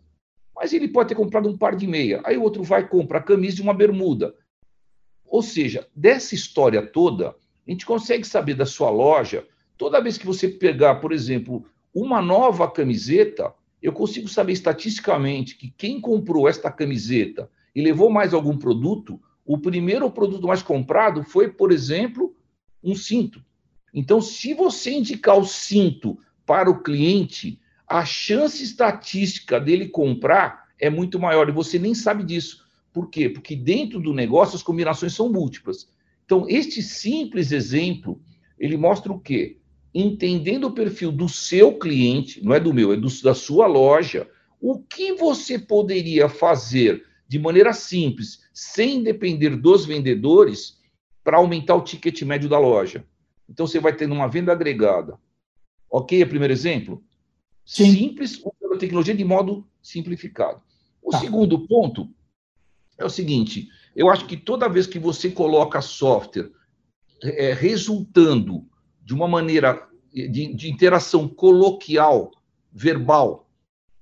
Mas 0.56 0.74
ele 0.74 0.88
pode 0.88 1.10
ter 1.10 1.16
comprado 1.16 1.50
um 1.50 1.58
par 1.58 1.76
de 1.76 1.86
meia. 1.86 2.22
Aí 2.26 2.38
o 2.38 2.42
outro 2.42 2.64
vai 2.64 2.82
e 2.82 2.88
compra 2.88 3.20
a 3.20 3.24
camisa 3.24 3.60
e 3.60 3.64
uma 3.64 3.74
bermuda. 3.74 4.34
Ou 5.26 5.42
seja, 5.42 5.88
dessa 5.96 6.34
história 6.34 6.82
toda, 6.86 7.36
a 7.68 7.72
gente 7.72 7.86
consegue 7.86 8.26
saber 8.26 8.56
da 8.56 8.66
sua 8.66 8.90
loja, 8.90 9.46
toda 9.78 10.02
vez 10.02 10.18
que 10.18 10.26
você 10.26 10.48
pegar, 10.48 10.96
por 10.96 11.12
exemplo, 11.12 11.66
uma 11.94 12.22
nova 12.22 12.70
camiseta, 12.70 13.54
eu 13.82 13.94
consigo 13.94 14.28
saber 14.28 14.54
estatisticamente 14.54 15.56
que 15.56 15.74
quem 15.78 16.02
comprou 16.02 16.48
esta 16.48 16.72
camiseta 16.72 17.50
e 17.76 17.82
levou 17.82 18.10
mais 18.10 18.34
algum 18.34 18.58
produto, 18.58 19.22
o 19.46 19.58
primeiro 19.58 20.10
produto 20.10 20.48
mais 20.48 20.62
comprado 20.62 21.24
foi, 21.24 21.48
por 21.48 21.72
exemplo, 21.72 22.36
um 22.84 22.96
cinto. 22.96 23.44
Então, 23.94 24.22
se 24.22 24.54
você 24.54 24.92
indicar 24.92 25.38
o 25.38 25.46
cinto 25.46 26.20
para 26.46 26.70
o 26.70 26.82
cliente, 26.82 27.60
a 27.88 28.04
chance 28.04 28.64
estatística 28.64 29.60
dele 29.60 29.88
comprar 29.88 30.68
é 30.80 30.90
muito 30.90 31.20
maior 31.20 31.48
e 31.48 31.54
você 31.54 31.80
nem 31.80 31.96
sabe 31.96 32.24
disso. 32.24 32.66
Por 32.92 33.10
quê? 33.10 33.30
Porque 33.30 33.56
dentro 33.56 34.00
do 34.00 34.14
negócio 34.14 34.56
as 34.56 34.64
combinações 34.64 35.14
são 35.14 35.32
múltiplas. 35.32 35.90
Então, 36.26 36.46
este 36.50 36.82
simples 36.82 37.52
exemplo, 37.52 38.22
ele 38.60 38.76
mostra 38.76 39.12
o 39.12 39.20
quê? 39.20 39.58
Entendendo 39.94 40.66
o 40.66 40.72
perfil 40.72 41.12
do 41.12 41.28
seu 41.28 41.78
cliente, 41.78 42.44
não 42.44 42.54
é 42.54 42.60
do 42.60 42.74
meu, 42.74 42.94
é 42.94 42.98
do, 42.98 43.08
da 43.22 43.34
sua 43.34 43.68
loja, 43.68 44.30
o 44.60 44.80
que 44.80 45.14
você 45.14 45.58
poderia 45.58 46.28
fazer 46.30 47.06
de 47.28 47.38
maneira 47.38 47.74
simples, 47.74 48.42
sem 48.54 49.04
depender 49.04 49.56
dos 49.56 49.86
vendedores, 49.86 50.78
para 51.24 51.38
aumentar 51.38 51.76
o 51.76 51.82
ticket 51.82 52.22
médio 52.22 52.48
da 52.48 52.58
loja. 52.58 53.06
Então, 53.50 53.68
você 53.68 53.80
vai 53.80 53.94
ter 53.96 54.10
uma 54.10 54.28
venda 54.28 54.52
agregada. 54.52 55.20
Ok? 55.90 56.22
É 56.22 56.26
primeiro 56.26 56.54
exemplo? 56.54 57.04
Sim. 57.66 57.92
Simples, 57.92 58.38
usando 58.38 58.76
a 58.76 58.78
tecnologia 58.78 59.14
de 59.14 59.26
modo 59.26 59.68
simplificado. 59.82 60.62
O 61.02 61.12
tá. 61.12 61.20
segundo 61.20 61.68
ponto 61.68 62.10
é 62.98 63.06
o 63.06 63.10
seguinte: 63.10 63.68
eu 63.96 64.10
acho 64.10 64.26
que 64.26 64.38
toda 64.38 64.70
vez 64.70 64.88
que 64.88 65.00
você 65.00 65.30
coloca 65.30 65.82
software 65.82 66.52
é, 67.22 67.54
resultando 67.54 68.66
de 69.08 69.14
uma 69.14 69.26
maneira 69.26 69.88
de, 70.14 70.54
de 70.54 70.70
interação 70.70 71.30
coloquial, 71.30 72.30
verbal, 72.74 73.50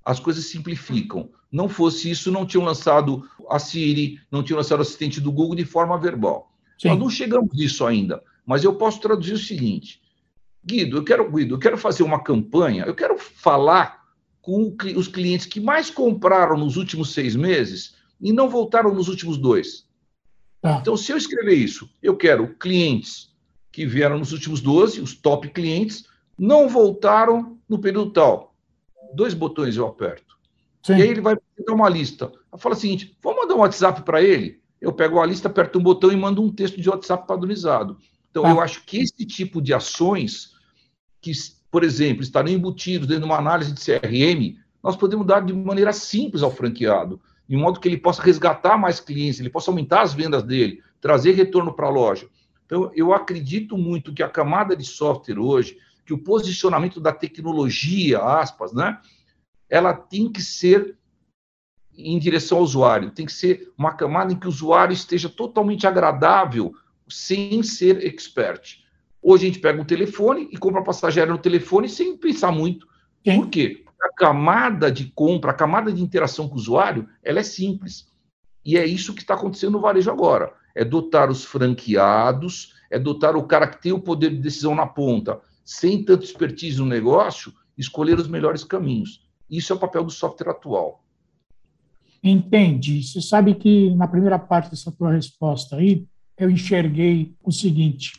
as 0.04 0.18
coisas 0.18 0.46
simplificam. 0.46 1.30
Não 1.50 1.68
fosse 1.68 2.10
isso, 2.10 2.32
não 2.32 2.44
tinham 2.44 2.64
lançado 2.64 3.22
a 3.48 3.60
Siri, 3.60 4.18
não 4.32 4.42
tinham 4.42 4.56
lançado 4.56 4.80
o 4.80 4.82
assistente 4.82 5.20
do 5.20 5.30
Google 5.30 5.54
de 5.54 5.64
forma 5.64 5.96
verbal. 5.96 6.52
Sim. 6.76 6.88
Nós 6.88 6.98
não 6.98 7.08
chegamos 7.08 7.56
nisso 7.56 7.86
ainda, 7.86 8.20
mas 8.44 8.64
eu 8.64 8.74
posso 8.74 9.00
traduzir 9.00 9.34
o 9.34 9.38
seguinte: 9.38 10.02
Guido, 10.64 10.96
eu 10.96 11.04
quero, 11.04 11.30
Guido, 11.30 11.54
eu 11.54 11.58
quero 11.60 11.78
fazer 11.78 12.02
uma 12.02 12.20
campanha, 12.20 12.82
eu 12.84 12.94
quero 12.94 13.16
falar 13.16 14.06
com 14.42 14.76
os 14.96 15.06
clientes 15.06 15.46
que 15.46 15.60
mais 15.60 15.88
compraram 15.88 16.58
nos 16.58 16.76
últimos 16.76 17.12
seis 17.12 17.36
meses 17.36 17.94
e 18.20 18.32
não 18.32 18.50
voltaram 18.50 18.92
nos 18.92 19.06
últimos 19.06 19.38
dois. 19.38 19.86
Tá. 20.60 20.78
Então, 20.80 20.96
se 20.96 21.12
eu 21.12 21.16
escrever 21.16 21.54
isso, 21.54 21.88
eu 22.02 22.16
quero 22.16 22.56
clientes 22.56 23.35
que 23.76 23.84
vieram 23.84 24.18
nos 24.18 24.32
últimos 24.32 24.62
12, 24.62 25.02
os 25.02 25.14
top 25.14 25.50
clientes, 25.50 26.06
não 26.38 26.66
voltaram 26.66 27.58
no 27.68 27.78
período 27.78 28.10
tal. 28.10 28.54
Dois 29.12 29.34
botões 29.34 29.76
eu 29.76 29.86
aperto. 29.86 30.34
Sim. 30.82 30.94
E 30.94 31.02
aí 31.02 31.08
ele 31.10 31.20
vai 31.20 31.36
dar 31.36 31.74
uma 31.74 31.86
lista. 31.86 32.32
Eu 32.50 32.56
falo 32.56 32.74
o 32.74 32.78
seguinte: 32.78 33.14
vamos 33.22 33.42
mandar 33.42 33.54
um 33.54 33.58
WhatsApp 33.58 34.00
para 34.00 34.22
ele? 34.22 34.62
Eu 34.80 34.94
pego 34.94 35.20
a 35.20 35.26
lista, 35.26 35.48
aperto 35.48 35.78
um 35.78 35.82
botão 35.82 36.10
e 36.10 36.16
mando 36.16 36.42
um 36.42 36.50
texto 36.50 36.80
de 36.80 36.88
WhatsApp 36.88 37.26
padronizado. 37.28 37.98
Então, 38.30 38.44
tá. 38.44 38.50
eu 38.50 38.62
acho 38.62 38.82
que 38.86 38.96
esse 38.96 39.26
tipo 39.26 39.60
de 39.60 39.74
ações, 39.74 40.54
que, 41.20 41.32
por 41.70 41.84
exemplo, 41.84 42.22
estarão 42.22 42.48
embutidos 42.48 43.06
dentro 43.06 43.24
de 43.24 43.28
uma 43.28 43.38
análise 43.38 43.74
de 43.74 43.80
CRM, 43.80 44.56
nós 44.82 44.96
podemos 44.96 45.26
dar 45.26 45.44
de 45.44 45.52
maneira 45.52 45.92
simples 45.92 46.42
ao 46.42 46.50
franqueado, 46.50 47.20
de 47.46 47.56
modo 47.58 47.78
que 47.78 47.88
ele 47.88 47.98
possa 47.98 48.22
resgatar 48.22 48.78
mais 48.78 49.00
clientes, 49.00 49.38
ele 49.38 49.50
possa 49.50 49.70
aumentar 49.70 50.00
as 50.00 50.14
vendas 50.14 50.42
dele, 50.42 50.82
trazer 50.98 51.32
retorno 51.32 51.74
para 51.74 51.88
a 51.88 51.90
loja. 51.90 52.26
Então, 52.66 52.90
eu 52.94 53.14
acredito 53.14 53.78
muito 53.78 54.12
que 54.12 54.22
a 54.22 54.28
camada 54.28 54.76
de 54.76 54.84
software 54.84 55.38
hoje, 55.38 55.78
que 56.04 56.12
o 56.12 56.18
posicionamento 56.18 57.00
da 57.00 57.12
tecnologia, 57.12 58.20
aspas, 58.20 58.72
né? 58.72 59.00
ela 59.70 59.94
tem 59.94 60.30
que 60.30 60.42
ser 60.42 60.96
em 61.96 62.18
direção 62.18 62.58
ao 62.58 62.64
usuário, 62.64 63.10
tem 63.10 63.24
que 63.24 63.32
ser 63.32 63.72
uma 63.78 63.92
camada 63.94 64.32
em 64.32 64.36
que 64.36 64.46
o 64.46 64.50
usuário 64.50 64.92
esteja 64.92 65.28
totalmente 65.28 65.86
agradável, 65.86 66.74
sem 67.08 67.62
ser 67.62 68.04
expert. 68.04 68.84
Hoje 69.22 69.44
a 69.44 69.46
gente 69.48 69.60
pega 69.60 69.80
um 69.80 69.84
telefone 69.84 70.48
e 70.52 70.56
compra 70.56 70.82
passageiro 70.82 71.32
no 71.32 71.38
telefone 71.38 71.88
sem 71.88 72.16
pensar 72.16 72.52
muito. 72.52 72.86
Sim. 73.24 73.40
Por 73.40 73.48
quê? 73.48 73.84
A 74.00 74.12
camada 74.12 74.90
de 74.92 75.10
compra, 75.14 75.52
a 75.52 75.54
camada 75.54 75.92
de 75.92 76.02
interação 76.02 76.48
com 76.48 76.54
o 76.54 76.58
usuário, 76.58 77.08
ela 77.22 77.40
é 77.40 77.42
simples. 77.42 78.12
E 78.64 78.76
é 78.76 78.84
isso 78.84 79.14
que 79.14 79.22
está 79.22 79.34
acontecendo 79.34 79.72
no 79.72 79.80
varejo 79.80 80.10
agora. 80.10 80.52
É 80.76 80.84
dotar 80.84 81.30
os 81.30 81.44
franqueados, 81.44 82.74
é 82.90 82.98
dotar 82.98 83.34
o 83.34 83.42
cara 83.42 83.66
que 83.66 83.82
tem 83.82 83.92
o 83.92 84.00
poder 84.00 84.30
de 84.30 84.36
decisão 84.36 84.74
na 84.74 84.86
ponta, 84.86 85.40
sem 85.64 86.04
tanto 86.04 86.24
expertise 86.24 86.78
no 86.78 86.86
negócio, 86.86 87.52
escolher 87.76 88.18
os 88.18 88.28
melhores 88.28 88.62
caminhos. 88.62 89.26
Isso 89.50 89.72
é 89.72 89.76
o 89.76 89.78
papel 89.78 90.04
do 90.04 90.12
software 90.12 90.50
atual. 90.50 91.02
Entendi. 92.22 93.02
Você 93.02 93.20
sabe 93.20 93.54
que 93.54 93.90
na 93.94 94.06
primeira 94.06 94.38
parte 94.38 94.70
dessa 94.70 94.92
tua 94.92 95.12
resposta 95.12 95.76
aí, 95.76 96.06
eu 96.36 96.50
enxerguei 96.50 97.34
o 97.42 97.50
seguinte: 97.50 98.12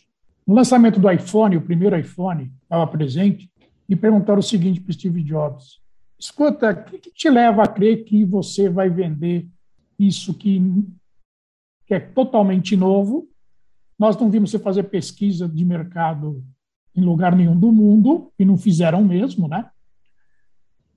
no 0.45 0.55
lançamento 0.55 0.99
do 0.99 1.11
iPhone, 1.11 1.57
o 1.57 1.61
primeiro 1.61 1.97
iPhone, 1.97 2.51
estava 2.63 2.87
presente, 2.87 3.51
e 3.87 3.95
perguntaram 3.95 4.39
o 4.39 4.43
seguinte 4.43 4.79
para 4.79 4.93
Steve 4.93 5.23
Jobs: 5.23 5.79
escuta, 6.19 6.71
o 6.71 6.83
que, 6.89 6.99
que, 6.99 7.11
te 7.11 7.29
leva 7.29 7.63
a 7.63 7.67
crer 7.67 8.03
que 8.03 8.25
você 8.25 8.69
vai 8.69 8.89
vender 8.89 9.47
isso 9.99 10.33
que, 10.33 10.61
que 11.88 11.94
é 11.94 12.00
totalmente 12.00 12.75
novo? 12.75 13.27
Nós 13.98 14.15
não 14.17 14.29
vimos 14.29 14.51
você 14.51 14.60
fazer 14.60 14.84
pesquisa 14.84 15.48
de 15.48 15.65
mercado 15.65 16.44
em 16.96 17.01
lugar 17.01 17.36
nenhum 17.36 17.58
do 17.58 17.72
mundo, 17.72 18.32
e 18.38 18.44
não 18.44 18.58
fizeram 18.58 19.03
mesmo, 19.03 19.48
né? 19.48 19.70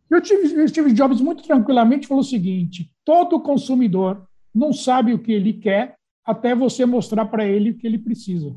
Eu 0.08 0.20
tive, 0.20 0.66
Steve 0.66 0.92
Jobs 0.92 1.20
muito 1.20 1.42
tranquilamente 1.42 2.08
falou 2.08 2.22
o 2.22 2.26
seguinte: 2.26 2.90
todo 3.04 3.40
consumidor 3.40 4.26
não 4.52 4.72
sabe 4.72 5.12
o 5.12 5.18
que 5.18 5.30
ele 5.30 5.52
quer 5.52 5.96
até 6.24 6.54
você 6.54 6.84
mostrar 6.84 7.26
para 7.26 7.46
ele 7.46 7.70
o 7.70 7.76
que 7.76 7.86
ele 7.86 7.98
precisa. 7.98 8.56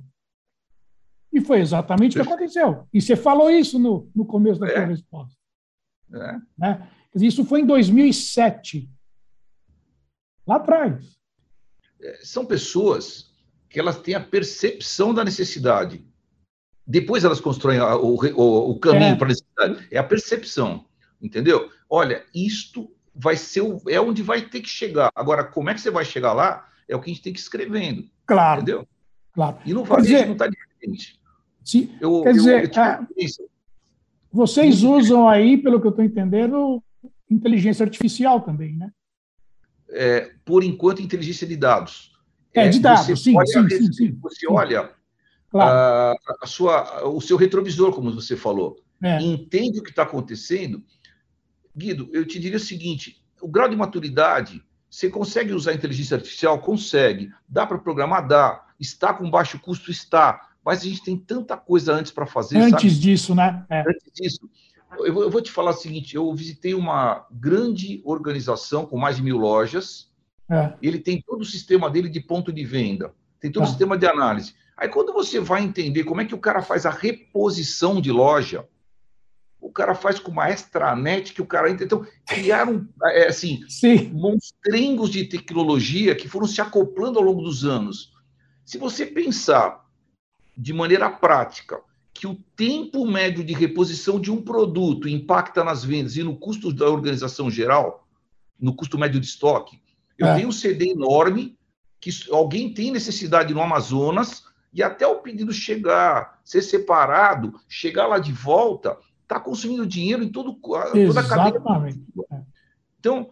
E 1.32 1.42
foi 1.42 1.60
exatamente 1.60 2.18
o 2.18 2.22
que 2.24 2.28
aconteceu. 2.28 2.88
E 2.94 3.02
você 3.02 3.16
falou 3.16 3.50
isso 3.50 3.78
no, 3.78 4.10
no 4.16 4.25
começo 4.25 4.60
da 4.60 4.68
é. 4.68 4.75
sua 4.75 4.86
resposta. 4.86 5.38
É. 6.13 6.38
Né? 6.58 6.90
Isso 7.16 7.44
foi 7.44 7.62
em 7.62 7.66
2007. 7.66 8.90
Lá 10.48 10.58
atrás. 10.58 11.18
É, 12.03 12.19
são 12.24 12.45
pessoas 12.45 13.31
que 13.69 13.79
elas 13.79 13.98
têm 13.98 14.13
a 14.13 14.19
percepção 14.19 15.13
da 15.13 15.24
necessidade. 15.24 16.05
Depois 16.86 17.24
elas 17.24 17.39
constroem 17.39 17.79
o, 17.79 18.15
o, 18.36 18.72
o 18.72 18.79
caminho 18.79 19.13
é. 19.13 19.15
para 19.15 19.27
a 19.27 19.29
necessidade. 19.29 19.88
É 19.89 19.98
a 19.98 20.03
percepção. 20.03 20.86
Entendeu? 21.22 21.69
Olha, 21.89 22.24
isto 22.36 22.91
vai 23.15 23.38
ser 23.38 23.62
o, 23.62 23.81
é 23.88 24.00
onde 24.00 24.22
vai 24.22 24.41
ter 24.41 24.62
que 24.62 24.69
chegar. 24.69 25.10
Agora, 25.15 25.43
como 25.43 25.69
é 25.69 25.74
que 25.74 25.81
você 25.81 25.89
vai 25.89 26.03
chegar 26.03 26.33
lá? 26.33 26.67
É 26.88 26.95
o 26.95 27.00
que 27.00 27.10
a 27.10 27.13
gente 27.13 27.24
tem 27.24 27.33
que 27.33 27.39
ir 27.39 27.41
escrevendo. 27.41 28.10
Claro. 28.25 28.62
Entendeu? 28.62 28.88
Claro. 29.33 29.57
E 29.65 29.74
varejo 29.74 30.01
dizer, 30.01 30.25
não 30.25 30.33
está 30.33 30.48
diferente. 30.48 31.19
Se, 31.63 31.95
eu, 32.01 32.22
quer 32.24 32.33
dizer, 32.33 32.72
eu, 32.75 33.00
eu, 33.15 33.50
vocês 34.31 34.83
usam 34.83 35.29
aí, 35.29 35.57
pelo 35.57 35.79
que 35.79 35.88
eu 35.88 35.91
estou 35.91 36.03
entendendo, 36.03 36.83
inteligência 37.29 37.83
artificial 37.83 38.41
também, 38.41 38.75
né? 38.75 38.91
É, 39.94 40.32
por 40.44 40.64
enquanto, 40.64 41.02
inteligência 41.02 41.48
de 41.48 41.56
dados. 41.56 42.12
É, 42.54 42.68
de 42.68 42.80
dados, 42.80 43.06
sim, 43.06 43.16
sim, 43.16 43.70
sim, 43.70 43.94
sim, 43.94 44.20
Você 44.22 44.42
sim. 44.42 44.48
olha 44.48 44.92
claro. 45.50 45.72
a, 45.72 46.16
a, 46.42 46.48
sua, 46.48 47.08
o 47.08 47.20
seu 47.20 47.36
retrovisor, 47.36 47.92
como 47.92 48.14
você 48.14 48.36
falou, 48.36 48.78
é. 49.02 49.20
entende 49.22 49.80
o 49.80 49.84
que 49.84 49.90
está 49.90 50.04
acontecendo 50.04 50.84
Guido, 51.76 52.10
eu 52.14 52.26
te 52.26 52.40
diria 52.40 52.58
o 52.58 52.62
seguinte: 52.62 53.22
o 53.42 53.48
grau 53.48 53.68
de 53.68 53.76
maturidade, 53.76 54.64
você 54.90 55.10
consegue 55.10 55.54
usar 55.54 55.74
inteligência 55.74 56.16
artificial? 56.16 56.60
Consegue. 56.60 57.32
Dá 57.48 57.66
para 57.66 57.80
programar? 57.80 58.28
Dá. 58.28 58.64
Está 58.80 59.14
com 59.14 59.30
baixo 59.30 59.60
custo? 59.60 59.90
Está. 59.90 60.50
Mas 60.64 60.82
a 60.82 60.84
gente 60.86 61.04
tem 61.04 61.18
tanta 61.18 61.58
coisa 61.58 61.94
antes 61.94 62.12
para 62.12 62.26
fazer. 62.26 62.58
Antes 62.58 62.94
sabe? 62.94 63.02
disso, 63.04 63.36
né? 63.36 63.66
É. 63.70 63.82
Antes 63.82 64.12
disso. 64.14 64.50
Eu 65.00 65.30
vou, 65.30 65.42
te 65.42 65.52
falar 65.52 65.72
o 65.72 65.76
seguinte: 65.76 66.16
eu 66.16 66.34
visitei 66.34 66.74
uma 66.74 67.26
grande 67.32 68.02
organização 68.06 68.86
com 68.86 68.98
mais 68.98 69.18
de 69.18 69.24
mil 69.24 69.38
lojas. 69.38 70.12
É. 70.50 70.74
Ele 70.82 71.00
tem 71.00 71.22
todo 71.22 71.42
o 71.42 71.46
sistema 71.46 71.90
dele 71.90 72.10
de 72.10 72.20
ponto 72.20 72.52
de 72.52 72.66
venda, 72.66 73.14
tem 73.40 73.52
todo 73.52 73.64
o 73.64 73.66
é. 73.66 73.70
sistema 73.70 73.98
de 73.98 74.06
análise. 74.06 74.54
Aí, 74.76 74.90
quando 74.90 75.14
você 75.14 75.40
vai 75.40 75.64
entender 75.64 76.04
como 76.04 76.22
é 76.22 76.26
que 76.26 76.36
o 76.36 76.40
cara 76.40 76.62
faz 76.62 76.86
a 76.86 76.90
reposição 76.90 78.02
de 78.02 78.12
loja, 78.12 78.68
o 79.64 79.72
cara 79.72 79.96
faz 79.96 80.20
com 80.20 80.30
uma 80.30 80.50
extranet 80.50 81.34
que 81.34 81.42
o 81.42 81.46
cara 81.46 81.70
então 81.70 82.06
criaram 82.28 82.88
é, 83.06 83.28
assim 83.28 83.64
Sim. 83.70 84.12
monstringos 84.14 85.10
de 85.10 85.24
tecnologia 85.24 86.14
que 86.14 86.28
foram 86.28 86.46
se 86.46 86.60
acoplando 86.60 87.18
ao 87.18 87.24
longo 87.24 87.42
dos 87.42 87.64
anos. 87.64 88.12
Se 88.66 88.77
você 88.77 89.06
pensar 89.06 89.86
de 90.58 90.74
maneira 90.74 91.10
prática 91.10 91.79
que 92.24 92.27
o 92.27 92.36
tempo 92.55 93.05
médio 93.05 93.44
de 93.44 93.51
reposição 93.51 94.18
de 94.18 94.31
um 94.31 94.42
produto 94.42 95.09
impacta 95.09 95.62
nas 95.62 95.83
vendas 95.83 96.16
e 96.16 96.24
no 96.24 96.38
custo 96.38 96.72
da 96.72 96.90
organização 96.90 97.51
geral, 97.51 98.07
no 98.57 98.74
custo 98.74 98.98
médio 98.98 99.20
de 99.20 99.25
estoque, 99.25 99.81
eu 100.18 100.27
é. 100.27 100.36
tenho 100.36 100.48
um 100.48 100.51
CD 100.53 100.92
enorme 100.92 101.57
que 102.00 102.09
alguém 102.31 102.74
tem 102.74 102.92
necessidade 102.92 103.53
no 103.53 103.62
Amazonas 103.62 104.46
e 104.72 104.81
até 104.81 105.05
o 105.05 105.20
pedido 105.20 105.51
chegar, 105.51 106.40
ser 106.46 106.62
separado, 106.62 107.59
chegar 107.68 108.07
lá 108.07 108.20
de 108.20 108.31
volta, 108.31 108.98
está 109.24 109.38
consumindo 109.38 109.86
dinheiro 109.86 110.24
em 110.24 110.29
todo, 110.29 110.53
toda 110.53 111.20
a 111.20 111.27
cadeia. 111.27 111.62
Então, 113.01 113.31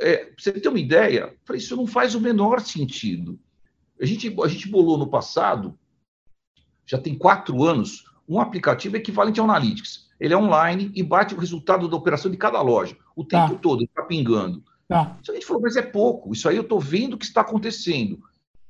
é, 0.00 0.32
você 0.36 0.50
ter 0.50 0.68
uma 0.68 0.80
ideia, 0.80 1.32
isso 1.52 1.76
não 1.76 1.86
faz 1.86 2.16
o 2.16 2.20
menor 2.20 2.60
sentido. 2.62 3.38
A 4.00 4.04
gente, 4.04 4.34
a 4.42 4.48
gente 4.48 4.68
bolou 4.68 4.98
no 4.98 5.06
passado, 5.06 5.78
já 6.84 6.98
tem 6.98 7.16
quatro 7.16 7.62
anos, 7.62 8.12
um 8.28 8.40
aplicativo 8.40 8.96
equivalente 8.96 9.40
ao 9.40 9.48
Analytics. 9.48 10.08
Ele 10.18 10.32
é 10.34 10.36
online 10.36 10.90
e 10.94 11.02
bate 11.02 11.34
o 11.34 11.38
resultado 11.38 11.88
da 11.88 11.96
operação 11.96 12.30
de 12.30 12.36
cada 12.36 12.60
loja, 12.62 12.96
o 13.14 13.24
tempo 13.24 13.54
tá. 13.54 13.58
todo, 13.58 13.84
está 13.84 14.02
pingando. 14.02 14.62
Tá. 14.88 15.18
a 15.28 15.32
gente 15.32 15.46
falou, 15.46 15.62
mas 15.62 15.76
é 15.76 15.82
pouco, 15.82 16.32
isso 16.32 16.48
aí 16.48 16.56
eu 16.56 16.62
estou 16.62 16.78
vendo 16.78 17.14
o 17.14 17.18
que 17.18 17.24
está 17.24 17.40
acontecendo, 17.40 18.20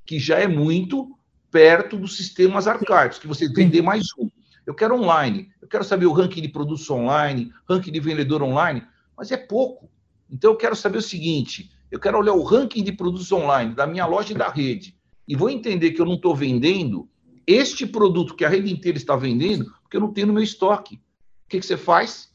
que 0.06 0.18
já 0.18 0.38
é 0.38 0.46
muito 0.46 1.18
perto 1.50 1.96
dos 1.96 2.16
sistemas 2.16 2.66
arcaicos, 2.66 3.18
que 3.18 3.26
você 3.26 3.48
vender 3.48 3.82
mais 3.82 4.06
um. 4.18 4.28
Eu 4.66 4.74
quero 4.74 4.96
online, 4.96 5.50
eu 5.60 5.68
quero 5.68 5.84
saber 5.84 6.06
o 6.06 6.12
ranking 6.12 6.40
de 6.40 6.48
produtos 6.48 6.88
online, 6.88 7.52
ranking 7.68 7.92
de 7.92 8.00
vendedor 8.00 8.42
online, 8.42 8.82
mas 9.16 9.30
é 9.30 9.36
pouco. 9.36 9.90
Então 10.30 10.52
eu 10.52 10.56
quero 10.56 10.74
saber 10.74 10.98
o 10.98 11.02
seguinte: 11.02 11.70
eu 11.90 12.00
quero 12.00 12.18
olhar 12.18 12.32
o 12.32 12.42
ranking 12.42 12.82
de 12.82 12.92
produtos 12.92 13.30
online 13.30 13.74
da 13.74 13.86
minha 13.86 14.06
loja 14.06 14.32
e 14.32 14.36
da 14.36 14.48
rede, 14.48 14.96
e 15.28 15.36
vou 15.36 15.50
entender 15.50 15.92
que 15.92 16.00
eu 16.00 16.06
não 16.06 16.14
estou 16.14 16.34
vendendo 16.34 17.08
este 17.46 17.86
produto 17.86 18.34
que 18.34 18.44
a 18.44 18.48
rede 18.48 18.72
inteira 18.72 18.96
está 18.96 19.16
vendendo, 19.16 19.72
porque 19.82 19.96
eu 19.96 20.00
não 20.00 20.12
tenho 20.12 20.28
no 20.28 20.32
meu 20.32 20.42
estoque. 20.42 20.96
O 20.96 21.48
que, 21.48 21.60
que 21.60 21.66
você 21.66 21.76
faz? 21.76 22.32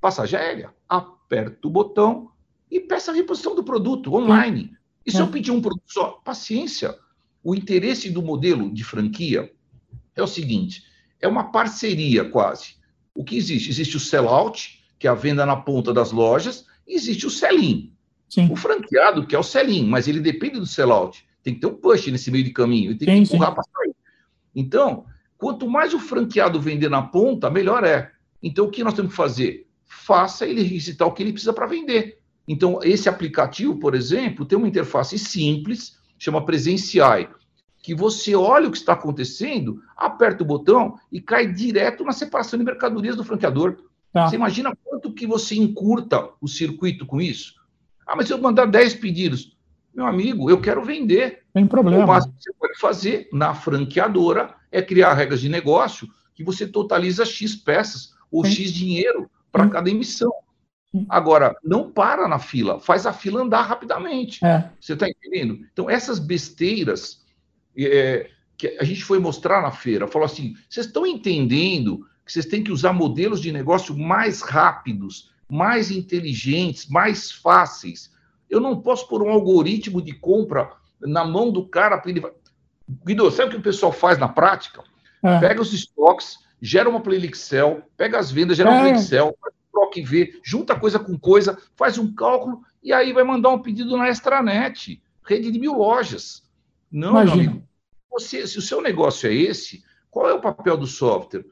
Passagem 0.00 0.38
aérea. 0.38 0.74
Aperta 0.88 1.66
o 1.66 1.70
botão 1.70 2.30
e 2.70 2.80
peça 2.80 3.10
a 3.10 3.14
reposição 3.14 3.54
do 3.54 3.64
produto 3.64 4.14
online. 4.14 4.72
E 5.04 5.10
se 5.10 5.18
eu 5.18 5.26
é. 5.26 5.30
pedir 5.30 5.50
um 5.50 5.60
produto 5.60 5.84
só? 5.86 6.20
Paciência. 6.24 6.96
O 7.42 7.54
interesse 7.54 8.10
do 8.10 8.22
modelo 8.22 8.72
de 8.72 8.84
franquia 8.84 9.52
é 10.14 10.22
o 10.22 10.26
seguinte: 10.26 10.84
é 11.20 11.28
uma 11.28 11.50
parceria 11.50 12.24
quase. 12.24 12.76
O 13.14 13.24
que 13.24 13.36
existe? 13.36 13.70
Existe 13.70 13.96
o 13.96 14.00
sellout, 14.00 14.82
que 14.98 15.06
é 15.06 15.10
a 15.10 15.14
venda 15.14 15.44
na 15.44 15.56
ponta 15.56 15.92
das 15.92 16.12
lojas, 16.12 16.66
e 16.86 16.94
existe 16.94 17.26
o 17.26 17.30
sell-in. 17.30 17.92
O 18.50 18.56
franqueado, 18.56 19.26
que 19.26 19.34
é 19.34 19.38
o 19.38 19.42
sell-in, 19.42 19.86
mas 19.86 20.06
ele 20.06 20.20
depende 20.20 20.58
do 20.58 20.66
sellout. 20.66 21.26
Tem 21.42 21.54
que 21.54 21.60
ter 21.60 21.66
um 21.66 21.74
push 21.74 22.06
nesse 22.08 22.30
meio 22.30 22.44
de 22.44 22.52
caminho, 22.52 22.90
ele 22.90 22.98
tem 22.98 23.08
sim, 23.08 23.30
que 23.30 23.34
empurrar 23.34 23.54
para 23.54 23.64
sair. 23.64 23.89
Então, 24.54 25.04
quanto 25.36 25.68
mais 25.68 25.94
o 25.94 25.98
franqueado 25.98 26.60
vender 26.60 26.88
na 26.88 27.02
ponta, 27.02 27.50
melhor 27.50 27.84
é. 27.84 28.10
Então, 28.42 28.66
o 28.66 28.70
que 28.70 28.84
nós 28.84 28.94
temos 28.94 29.10
que 29.10 29.16
fazer? 29.16 29.66
Faça 29.84 30.46
ele 30.46 30.62
recitar 30.62 31.06
o 31.06 31.12
que 31.12 31.22
ele 31.22 31.32
precisa 31.32 31.52
para 31.52 31.66
vender. 31.66 32.18
Então, 32.46 32.80
esse 32.82 33.08
aplicativo, 33.08 33.78
por 33.78 33.94
exemplo, 33.94 34.44
tem 34.44 34.58
uma 34.58 34.68
interface 34.68 35.18
simples, 35.18 35.98
chama 36.18 36.44
Presenciai 36.44 37.28
que 37.82 37.94
você 37.94 38.34
olha 38.34 38.68
o 38.68 38.70
que 38.70 38.76
está 38.76 38.92
acontecendo, 38.92 39.82
aperta 39.96 40.42
o 40.42 40.46
botão 40.46 40.98
e 41.10 41.20
cai 41.20 41.50
direto 41.50 42.04
na 42.04 42.12
separação 42.12 42.58
de 42.58 42.64
mercadorias 42.64 43.16
do 43.16 43.24
franqueador. 43.24 43.78
Tá. 44.12 44.28
Você 44.28 44.36
imagina 44.36 44.76
quanto 44.84 45.12
que 45.12 45.26
você 45.26 45.54
encurta 45.54 46.30
o 46.40 46.48
circuito 46.48 47.06
com 47.06 47.20
isso? 47.20 47.54
Ah, 48.06 48.16
mas 48.16 48.26
se 48.26 48.32
eu 48.32 48.38
mandar 48.38 48.66
10 48.66 48.94
pedidos, 48.94 49.56
meu 49.94 50.06
amigo, 50.06 50.50
eu 50.50 50.60
quero 50.60 50.84
vender. 50.84 51.42
Tem 51.52 51.66
problema. 51.66 52.04
O 52.04 52.08
máximo 52.08 52.34
que 52.34 52.42
você 52.42 52.52
pode 52.52 52.78
fazer 52.78 53.28
na 53.32 53.54
franqueadora 53.54 54.54
é 54.70 54.80
criar 54.80 55.14
regras 55.14 55.40
de 55.40 55.48
negócio 55.48 56.08
que 56.34 56.44
você 56.44 56.66
totaliza 56.66 57.24
X 57.24 57.54
peças 57.56 58.14
ou 58.30 58.44
Sim. 58.44 58.52
X 58.52 58.72
dinheiro 58.72 59.30
para 59.50 59.68
cada 59.68 59.90
emissão. 59.90 60.32
Agora, 61.08 61.54
não 61.62 61.90
para 61.90 62.26
na 62.26 62.38
fila, 62.38 62.80
faz 62.80 63.06
a 63.06 63.12
fila 63.12 63.42
andar 63.42 63.62
rapidamente. 63.62 64.44
É. 64.44 64.70
Você 64.80 64.94
está 64.94 65.08
entendendo? 65.08 65.60
Então, 65.72 65.88
essas 65.88 66.18
besteiras 66.18 67.24
é, 67.76 68.28
que 68.56 68.76
a 68.78 68.84
gente 68.84 69.04
foi 69.04 69.18
mostrar 69.18 69.62
na 69.62 69.70
feira, 69.70 70.08
falou 70.08 70.26
assim: 70.26 70.54
vocês 70.68 70.86
estão 70.86 71.06
entendendo 71.06 72.06
que 72.24 72.32
vocês 72.32 72.46
têm 72.46 72.62
que 72.62 72.72
usar 72.72 72.92
modelos 72.92 73.40
de 73.40 73.52
negócio 73.52 73.96
mais 73.96 74.42
rápidos, 74.42 75.30
mais 75.48 75.90
inteligentes, 75.90 76.88
mais 76.88 77.30
fáceis. 77.30 78.10
Eu 78.50 78.60
não 78.60 78.80
posso 78.80 79.08
pôr 79.08 79.22
um 79.22 79.30
algoritmo 79.30 80.02
de 80.02 80.12
compra 80.12 80.72
na 81.00 81.24
mão 81.24 81.50
do 81.50 81.66
cara 81.66 81.96
para 81.96 82.10
ele. 82.10 82.22
Guido, 83.06 83.30
sabe 83.30 83.48
o 83.48 83.52
que 83.52 83.58
o 83.58 83.62
pessoal 83.62 83.92
faz 83.92 84.18
na 84.18 84.28
prática? 84.28 84.82
É. 85.22 85.38
Pega 85.38 85.62
os 85.62 85.72
estoques, 85.72 86.38
gera 86.60 86.88
uma 86.88 87.00
planilha 87.00 87.30
Excel, 87.30 87.82
pega 87.96 88.18
as 88.18 88.30
vendas, 88.30 88.56
gera 88.56 88.70
é. 88.70 88.72
uma 88.72 88.80
planilha 88.80 89.00
Excel, 89.00 89.38
troca 89.72 89.98
e 89.98 90.02
vê, 90.02 90.38
junta 90.42 90.78
coisa 90.78 90.98
com 90.98 91.18
coisa, 91.18 91.58
faz 91.76 91.96
um 91.96 92.12
cálculo 92.12 92.62
e 92.82 92.92
aí 92.92 93.12
vai 93.12 93.24
mandar 93.24 93.50
um 93.50 93.62
pedido 93.62 93.96
na 93.96 94.08
extranet, 94.08 95.02
rede 95.24 95.50
de 95.50 95.58
mil 95.58 95.74
lojas. 95.74 96.42
Não, 96.90 97.10
Imagina. 97.10 97.36
meu 97.36 97.50
amigo. 97.50 97.68
Você, 98.10 98.46
se 98.46 98.58
o 98.58 98.62
seu 98.62 98.82
negócio 98.82 99.30
é 99.30 99.32
esse, 99.32 99.84
qual 100.10 100.28
é 100.28 100.34
o 100.34 100.40
papel 100.40 100.76
do 100.76 100.86
software? 100.86 101.44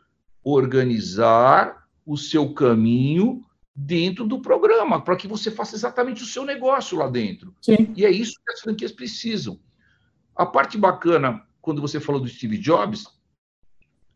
Organizar 0.43 1.87
o 2.05 2.17
seu 2.17 2.53
caminho 2.53 3.45
dentro 3.81 4.27
do 4.27 4.43
programa, 4.43 5.01
para 5.01 5.15
que 5.15 5.29
você 5.29 5.53
faça 5.53 5.77
exatamente 5.77 6.21
o 6.21 6.27
seu 6.27 6.45
negócio 6.45 6.99
lá 6.99 7.09
dentro. 7.09 7.55
Sim. 7.63 7.93
E 7.97 8.05
é 8.05 8.11
isso 8.11 8.35
que 8.45 8.53
as 8.53 8.61
franquias 8.61 8.91
precisam. 8.91 9.61
A 10.35 10.45
parte 10.45 10.77
bacana, 10.77 11.47
quando 11.61 11.81
você 11.81 12.01
falou 12.01 12.21
do 12.21 12.27
Steve 12.27 12.59
Jobs, 12.59 13.07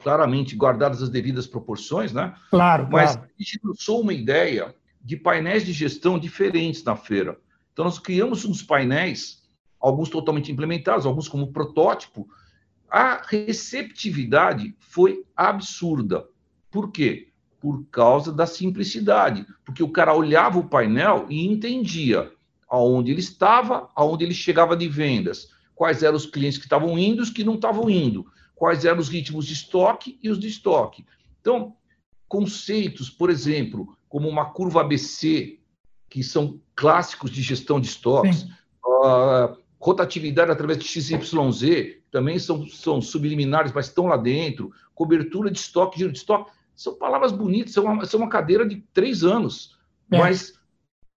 claramente 0.01 0.57
guardadas 0.57 1.01
as 1.01 1.09
devidas 1.09 1.46
proporções, 1.46 2.12
né? 2.12 2.35
Claro, 2.51 2.88
Mas 2.90 3.14
claro. 3.14 3.31
a 3.38 3.42
gente 3.42 3.61
lançou 3.62 4.01
uma 4.01 4.12
ideia 4.12 4.75
de 5.01 5.16
painéis 5.16 5.64
de 5.64 5.72
gestão 5.72 6.18
diferentes 6.18 6.83
na 6.83 6.96
feira. 6.96 7.38
Então, 7.72 7.85
nós 7.85 8.01
criamos 8.01 8.44
uns 8.44 8.64
painéis, 8.64 9.48
alguns 9.79 10.09
totalmente 10.11 10.51
implementados, 10.51 11.07
alguns 11.07 11.29
como 11.29 11.53
protótipo. 11.53 12.29
A 12.90 13.22
receptividade 13.25 14.75
foi 14.81 15.25
absurda. 15.37 16.27
Por 16.68 16.90
quê? 16.90 17.32
Por 17.62 17.85
causa 17.92 18.33
da 18.33 18.44
simplicidade. 18.44 19.46
Porque 19.64 19.85
o 19.85 19.88
cara 19.88 20.12
olhava 20.12 20.59
o 20.59 20.68
painel 20.68 21.27
e 21.31 21.46
entendia 21.46 22.33
aonde 22.68 23.12
ele 23.12 23.20
estava, 23.20 23.88
aonde 23.94 24.25
ele 24.25 24.35
chegava 24.35 24.77
de 24.77 24.88
vendas, 24.88 25.51
quais 25.75 26.03
eram 26.03 26.16
os 26.16 26.27
clientes 26.27 26.59
que 26.59 26.64
estavam 26.64 26.98
indo 26.98 27.20
e 27.20 27.22
os 27.22 27.31
que 27.31 27.44
não 27.44 27.55
estavam 27.55 27.88
indo, 27.88 28.27
quais 28.55 28.85
eram 28.85 28.98
os 28.98 29.09
ritmos 29.09 29.46
de 29.46 29.53
estoque 29.53 30.18
e 30.22 30.29
os 30.29 30.40
de 30.40 30.48
estoque. 30.48 31.07
Então, 31.40 31.77
conceitos, 32.27 33.09
por 33.11 33.31
exemplo, 33.31 33.96
como 34.09 34.29
uma 34.29 34.46
curva 34.46 34.81
ABC, 34.81 35.61
que 36.09 36.22
são 36.25 36.61
clássicos 36.75 37.31
de 37.31 37.42
gestão 37.42 37.81
de 37.81 37.87
estoques, 37.87 38.42
uh, 38.85 39.57
rotatividade 39.79 40.51
através 40.51 40.79
de 40.79 40.85
XYZ, 40.85 42.01
também 42.11 42.38
são, 42.38 42.66
são 42.66 43.01
subliminares, 43.01 43.72
mas 43.72 43.87
estão 43.87 44.07
lá 44.07 44.16
dentro, 44.16 44.72
cobertura 44.94 45.51
de 45.51 45.59
estoque, 45.59 45.98
giro 45.98 46.12
de 46.12 46.18
estoque, 46.18 46.51
são 46.74 46.94
palavras 46.94 47.32
bonitas, 47.32 47.72
são 47.72 47.85
uma, 47.85 48.04
são 48.04 48.20
uma 48.20 48.28
cadeira 48.28 48.66
de 48.66 48.76
três 48.92 49.22
anos, 49.22 49.78
é. 50.11 50.18
mas 50.18 50.54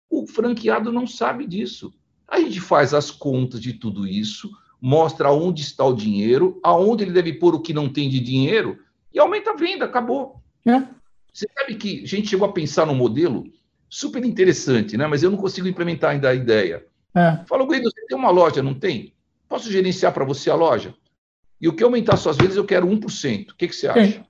o 0.10 0.28
franqueado 0.28 0.92
não 0.92 1.08
sabe 1.08 1.46
disso. 1.46 1.94
A 2.28 2.40
gente 2.40 2.60
faz 2.60 2.94
as 2.94 3.12
contas 3.12 3.62
de 3.62 3.74
tudo 3.74 4.08
isso, 4.08 4.50
mostra 4.82 5.32
onde 5.32 5.62
está 5.62 5.86
o 5.86 5.96
dinheiro, 5.96 6.60
aonde 6.64 7.04
ele 7.04 7.12
deve 7.12 7.34
pôr 7.34 7.56
o 7.56 7.62
que 7.62 7.74
não 7.74 7.90
tem 7.90 8.10
de 8.10 8.20
dinheiro 8.20 8.80
e 9.14 9.20
aumenta 9.20 9.52
a 9.52 9.56
venda, 9.56 9.86
acabou. 9.86 10.42
É. 10.66 10.84
Você 11.32 11.48
sabe 11.58 11.76
que 11.76 12.04
a 12.04 12.08
gente 12.08 12.28
chegou 12.28 12.48
a 12.48 12.52
pensar 12.52 12.86
num 12.86 12.96
modelo 12.96 13.46
super 13.90 14.24
interessante, 14.24 14.98
né? 14.98 15.08
mas 15.08 15.24
eu 15.24 15.32
não 15.32 15.38
consigo 15.38 15.68
implementar 15.68 16.12
ainda 16.12 16.30
a 16.30 16.36
ideia. 16.36 16.86
É. 17.14 17.40
Fala, 17.46 17.66
Guido, 17.66 17.90
você 17.90 18.06
tem 18.08 18.18
uma 18.18 18.30
loja, 18.30 18.62
não 18.62 18.74
tem? 18.74 19.14
Posso 19.48 19.72
gerenciar 19.72 20.14
para 20.14 20.26
você 20.26 20.50
a 20.50 20.56
loja? 20.56 20.94
E 21.62 21.68
o 21.68 21.74
que 21.74 21.84
aumentar 21.84 22.18
suas 22.18 22.36
vendas, 22.36 22.58
eu 22.58 22.66
quero 22.66 22.88
1%. 22.88 23.52
O 23.52 23.56
que, 23.56 23.68
que 23.68 23.76
você 23.76 23.88
acha? 23.88 24.06
Sim. 24.06 24.24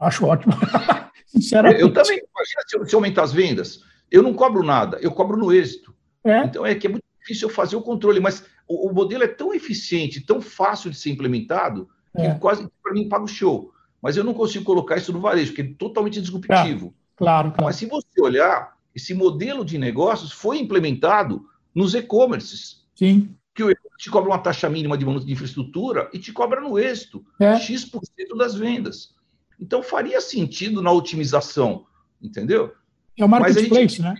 Acho 0.00 0.26
ótimo. 0.26 0.54
Sinceramente. 1.26 1.80
Eu 1.82 1.92
também. 1.92 2.16
Imagina 2.18 2.84
se 2.84 2.90
se 2.90 2.94
aumentar 2.94 3.22
as 3.22 3.32
vendas. 3.32 3.80
Eu 4.10 4.22
não 4.22 4.34
cobro 4.34 4.62
nada, 4.64 4.98
eu 5.00 5.12
cobro 5.12 5.36
no 5.36 5.52
êxito. 5.52 5.94
É. 6.24 6.44
Então 6.44 6.66
é 6.66 6.74
que 6.74 6.86
é 6.86 6.90
muito 6.90 7.04
difícil 7.20 7.48
eu 7.48 7.54
fazer 7.54 7.76
o 7.76 7.82
controle, 7.82 8.18
mas 8.18 8.44
o, 8.66 8.88
o 8.88 8.92
modelo 8.92 9.22
é 9.22 9.28
tão 9.28 9.54
eficiente, 9.54 10.20
tão 10.20 10.40
fácil 10.40 10.90
de 10.90 10.96
ser 10.96 11.10
implementado, 11.10 11.88
que 12.16 12.22
É. 12.22 12.34
quase 12.34 12.68
para 12.82 12.92
mim 12.92 13.08
paga 13.08 13.24
o 13.24 13.28
show. 13.28 13.72
Mas 14.02 14.16
eu 14.16 14.24
não 14.24 14.34
consigo 14.34 14.64
colocar 14.64 14.96
isso 14.96 15.12
no 15.12 15.20
varejo, 15.20 15.52
porque 15.52 15.62
é 15.62 15.74
totalmente 15.78 16.20
disruptivo. 16.20 16.94
Claro, 17.14 17.50
claro. 17.50 17.64
Mas 17.64 17.76
se 17.76 17.86
você 17.86 18.20
olhar, 18.20 18.74
esse 18.94 19.12
modelo 19.14 19.64
de 19.64 19.78
negócios 19.78 20.32
foi 20.32 20.58
implementado 20.58 21.44
nos 21.74 21.94
e-commerces, 21.94 22.84
Sim. 22.94 23.34
que 23.54 23.62
o 23.62 23.70
e-commerce 23.70 23.98
te 23.98 24.10
cobra 24.10 24.30
uma 24.30 24.38
taxa 24.38 24.68
mínima 24.70 24.96
de 24.96 25.04
manutenção 25.04 25.26
de 25.26 25.32
infraestrutura 25.34 26.08
e 26.12 26.18
te 26.18 26.32
cobra 26.32 26.60
no 26.60 26.78
êxito, 26.78 27.24
É. 27.38 27.56
X% 27.56 28.36
das 28.36 28.54
vendas. 28.54 29.14
Então 29.60 29.82
faria 29.82 30.20
sentido 30.20 30.80
na 30.80 30.90
otimização, 30.90 31.86
entendeu? 32.20 32.72
É 33.18 33.24
o 33.24 33.28
marketplace, 33.28 34.00
né? 34.00 34.14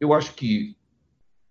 eu 0.00 0.14
acho 0.14 0.34
que 0.34 0.74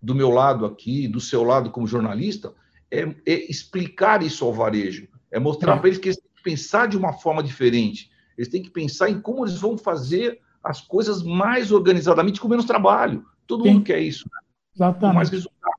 do 0.02 0.14
meu 0.14 0.30
lado 0.30 0.66
aqui, 0.66 1.06
do 1.06 1.20
seu 1.20 1.44
lado 1.44 1.70
como 1.70 1.86
jornalista, 1.86 2.52
é, 2.90 3.02
é 3.24 3.50
explicar 3.50 4.22
isso 4.22 4.44
ao 4.44 4.52
varejo, 4.52 5.06
é 5.30 5.38
mostrar 5.38 5.76
É. 5.76 5.78
para 5.78 5.86
eles 5.88 5.98
que 6.00 6.08
eles 6.08 6.18
têm 6.18 6.30
que 6.34 6.42
pensar 6.42 6.88
de 6.88 6.96
uma 6.96 7.12
forma 7.12 7.42
diferente, 7.42 8.10
eles 8.36 8.48
têm 8.48 8.62
que 8.62 8.70
pensar 8.70 9.08
em 9.08 9.20
como 9.20 9.44
eles 9.44 9.58
vão 9.58 9.78
fazer 9.78 10.40
as 10.64 10.80
coisas 10.80 11.22
mais 11.22 11.70
organizadamente 11.70 12.40
com 12.40 12.48
menos 12.48 12.64
trabalho. 12.64 13.24
Todo 13.46 13.64
Sim. 13.64 13.74
mundo 13.74 13.84
quer 13.84 14.00
isso, 14.00 14.24
né? 14.32 14.40
com 14.40 14.84
Exatamente. 14.84 15.14
mais 15.14 15.30
resultado. 15.30 15.74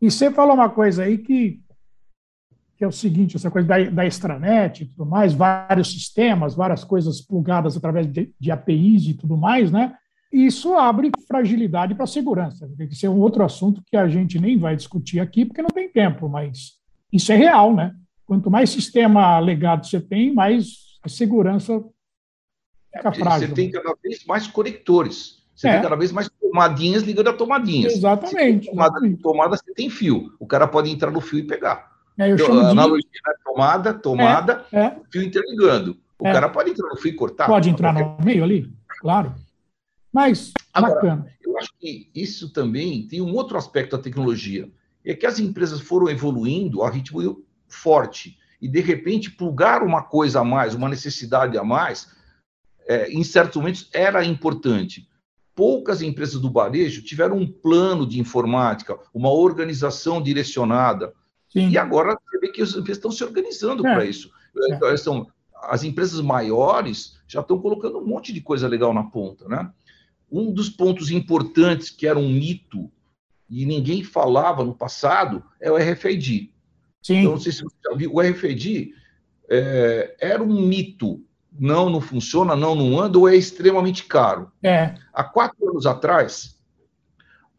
E 0.00 0.10
você 0.10 0.30
falou 0.30 0.54
uma 0.54 0.68
coisa 0.68 1.04
aí 1.04 1.18
que, 1.18 1.60
que 2.76 2.84
é 2.84 2.86
o 2.86 2.92
seguinte, 2.92 3.36
essa 3.36 3.50
coisa 3.50 3.66
da, 3.66 3.82
da 3.84 4.06
extranet 4.06 4.82
e 4.82 4.86
tudo 4.86 5.06
mais, 5.06 5.32
vários 5.32 5.90
sistemas, 5.90 6.54
várias 6.54 6.84
coisas 6.84 7.20
plugadas 7.20 7.76
através 7.76 8.06
de, 8.06 8.32
de 8.38 8.50
APIs 8.50 9.06
e 9.06 9.14
tudo 9.14 9.36
mais, 9.36 9.70
né? 9.72 9.94
Isso 10.30 10.74
abre 10.74 11.10
fragilidade 11.26 11.94
para 11.94 12.04
a 12.04 12.08
segurança. 12.08 12.68
Tem 12.76 12.86
que 12.88 12.94
ser 12.94 13.08
um 13.08 13.18
outro 13.18 13.42
assunto 13.42 13.82
que 13.86 13.96
a 13.96 14.06
gente 14.08 14.38
nem 14.38 14.58
vai 14.58 14.76
discutir 14.76 15.20
aqui, 15.20 15.46
porque 15.46 15.62
não 15.62 15.70
tem 15.70 15.88
tempo, 15.88 16.28
mas 16.28 16.72
isso 17.12 17.32
é 17.32 17.36
real, 17.36 17.74
né? 17.74 17.94
Quanto 18.26 18.50
mais 18.50 18.68
sistema 18.70 19.38
legado 19.38 19.86
você 19.86 20.00
tem, 20.00 20.34
mais 20.34 20.98
a 21.02 21.08
segurança 21.08 21.82
fica 22.94 23.12
frágil. 23.12 23.48
Você 23.48 23.54
tem 23.54 23.70
cada 23.70 23.94
vez 24.02 24.24
mais 24.26 24.46
conectores. 24.46 25.36
Você 25.54 25.68
É. 25.68 25.72
tem 25.74 25.82
cada 25.82 25.96
vez 25.96 26.12
mais 26.12 26.28
tomadinhas 26.28 27.02
ligando 27.02 27.28
a 27.28 27.32
tomadinhas. 27.32 27.94
Exatamente, 27.94 28.66
tem 28.66 28.70
tomada, 28.70 28.90
exatamente. 28.90 29.22
tomada, 29.22 29.56
você 29.56 29.72
tem 29.72 29.88
fio. 29.88 30.30
O 30.38 30.46
cara 30.46 30.66
pode 30.66 30.90
entrar 30.90 31.10
no 31.10 31.20
fio 31.22 31.38
e 31.38 31.42
pegar. 31.44 31.95
É, 32.18 32.32
eu 32.32 32.38
chamo 32.38 32.60
a 32.60 32.64
de. 32.64 32.70
analogia 32.70 33.10
é 33.28 33.34
tomada, 33.44 33.94
tomada, 33.94 34.64
É, 34.72 34.96
fio 35.10 35.22
interligando. 35.22 35.98
O 36.18 36.26
É. 36.26 36.32
cara 36.32 36.48
pode 36.48 36.70
entrar 36.70 36.88
no 36.88 36.96
fio 36.96 37.10
e 37.10 37.14
cortar. 37.14 37.46
pode 37.46 37.68
entrar 37.68 37.92
no 37.92 38.16
meio 38.24 38.42
ali, 38.42 38.72
claro. 39.00 39.34
Mas, 40.12 40.52
Agora, 40.72 40.94
bacana. 40.94 41.26
Eu 41.44 41.58
acho 41.58 41.70
que 41.78 42.10
isso 42.14 42.52
também 42.52 43.06
tem 43.06 43.20
um 43.20 43.34
outro 43.34 43.58
aspecto 43.58 43.96
da 43.96 44.02
tecnologia. 44.02 44.70
É 45.04 45.14
que 45.14 45.26
as 45.26 45.38
empresas 45.38 45.80
foram 45.80 46.08
evoluindo 46.08 46.82
a 46.82 46.90
ritmo 46.90 47.44
forte. 47.68 48.38
E, 48.60 48.66
de 48.66 48.80
repente, 48.80 49.30
plugar 49.30 49.82
uma 49.82 50.02
coisa 50.02 50.40
a 50.40 50.44
mais, 50.44 50.74
uma 50.74 50.88
necessidade 50.88 51.58
a 51.58 51.62
mais, 51.62 52.08
é, 52.88 53.10
em 53.10 53.22
certos 53.22 53.56
momentos 53.58 53.90
era 53.92 54.24
importante. 54.24 55.06
Poucas 55.54 56.00
empresas 56.02 56.40
do 56.40 56.50
varejo 56.50 57.02
tiveram 57.02 57.36
um 57.36 57.46
plano 57.46 58.06
de 58.06 58.18
informática, 58.18 58.98
uma 59.12 59.30
organização 59.30 60.22
direcionada. 60.22 61.12
Sim. 61.48 61.68
E 61.70 61.78
agora 61.78 62.18
você 62.28 62.38
vê 62.38 62.48
que 62.48 62.62
as 62.62 62.70
empresas 62.70 62.98
estão 62.98 63.10
se 63.10 63.22
organizando 63.24 63.86
É. 63.86 63.94
para 63.94 64.04
isso. 64.04 64.30
É. 64.70 64.74
Então, 64.74 64.96
são- 64.96 65.26
as 65.62 65.82
empresas 65.84 66.20
maiores 66.20 67.18
já 67.26 67.40
estão 67.40 67.58
colocando 67.60 67.98
um 67.98 68.06
monte 68.06 68.32
de 68.32 68.40
coisa 68.40 68.68
legal 68.68 68.92
na 68.92 69.04
ponta, 69.04 69.48
né? 69.48 69.70
Um 70.30 70.52
dos 70.52 70.68
pontos 70.68 71.10
importantes 71.10 71.88
que 71.90 72.06
era 72.06 72.18
um 72.18 72.28
mito 72.28 72.90
e 73.48 73.64
ninguém 73.64 74.02
falava 74.02 74.64
no 74.64 74.74
passado 74.74 75.42
é 75.60 75.70
o 75.70 75.76
RFID. 75.76 76.52
Sim. 77.02 77.18
Então, 77.20 77.32
não 77.32 77.40
sei 77.40 77.52
se 77.52 77.62
você 77.62 77.76
já 77.88 77.94
viu, 77.96 78.12
o 78.12 78.20
RFID 78.20 78.92
é, 79.48 80.16
era 80.20 80.42
um 80.42 80.60
mito. 80.66 81.22
Não, 81.58 81.88
não 81.88 82.00
funciona, 82.02 82.54
não, 82.54 82.74
não 82.74 83.00
anda, 83.00 83.18
ou 83.18 83.26
é 83.28 83.34
extremamente 83.34 84.04
caro. 84.04 84.50
É, 84.62 84.94
Há 85.12 85.24
quatro 85.24 85.70
anos 85.70 85.86
atrás, 85.86 86.58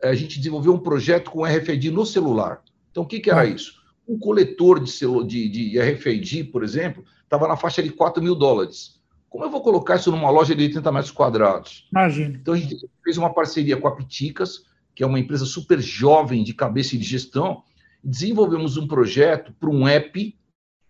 a 0.04 0.14
gente 0.14 0.38
desenvolveu 0.38 0.74
um 0.74 0.80
projeto 0.80 1.32
com 1.32 1.44
RFID 1.44 1.90
no 1.90 2.06
celular. 2.06 2.62
Então, 2.98 3.06
o 3.06 3.08
que, 3.08 3.20
que 3.20 3.30
era 3.30 3.42
Ah. 3.42 3.46
isso? 3.46 3.74
Um 4.08 4.18
coletor 4.18 4.80
de, 4.84 4.90
celu- 4.90 5.24
de, 5.24 5.48
de 5.48 5.80
RFID, 5.80 6.46
por 6.46 6.64
exemplo, 6.64 7.04
estava 7.24 7.48
na 7.48 7.56
faixa 7.56 7.84
de 7.84 7.92
4 7.92 8.24
mil 8.24 8.34
dólares. 8.34 9.00
Como 9.30 9.44
eu 9.44 9.52
vou 9.52 9.62
colocar 9.62 9.98
isso 9.98 10.10
numa 10.10 10.32
loja 10.32 10.56
de 10.56 10.64
80 10.64 10.92
metros 10.92 11.12
quadrados? 11.12 11.88
imagina. 11.92 12.36
Então, 12.42 12.56
a 12.56 12.58
gente 12.58 12.76
fez 13.04 13.16
uma 13.20 13.32
parceria 13.32 13.78
com 13.78 13.88
a 13.88 13.96
Piticas, 13.96 14.66
que 14.96 15.04
é 15.04 15.06
uma 15.06 15.20
empresa 15.20 15.46
super 15.46 15.80
jovem 15.80 16.44
de 16.44 16.56
cabeça 16.56 16.96
e 16.96 16.98
de 16.98 17.04
gestão, 17.06 17.62
desenvolvemos 18.04 18.78
um 18.78 18.88
projeto 18.88 19.54
para 19.60 19.70
um 19.70 19.88
app 19.88 20.36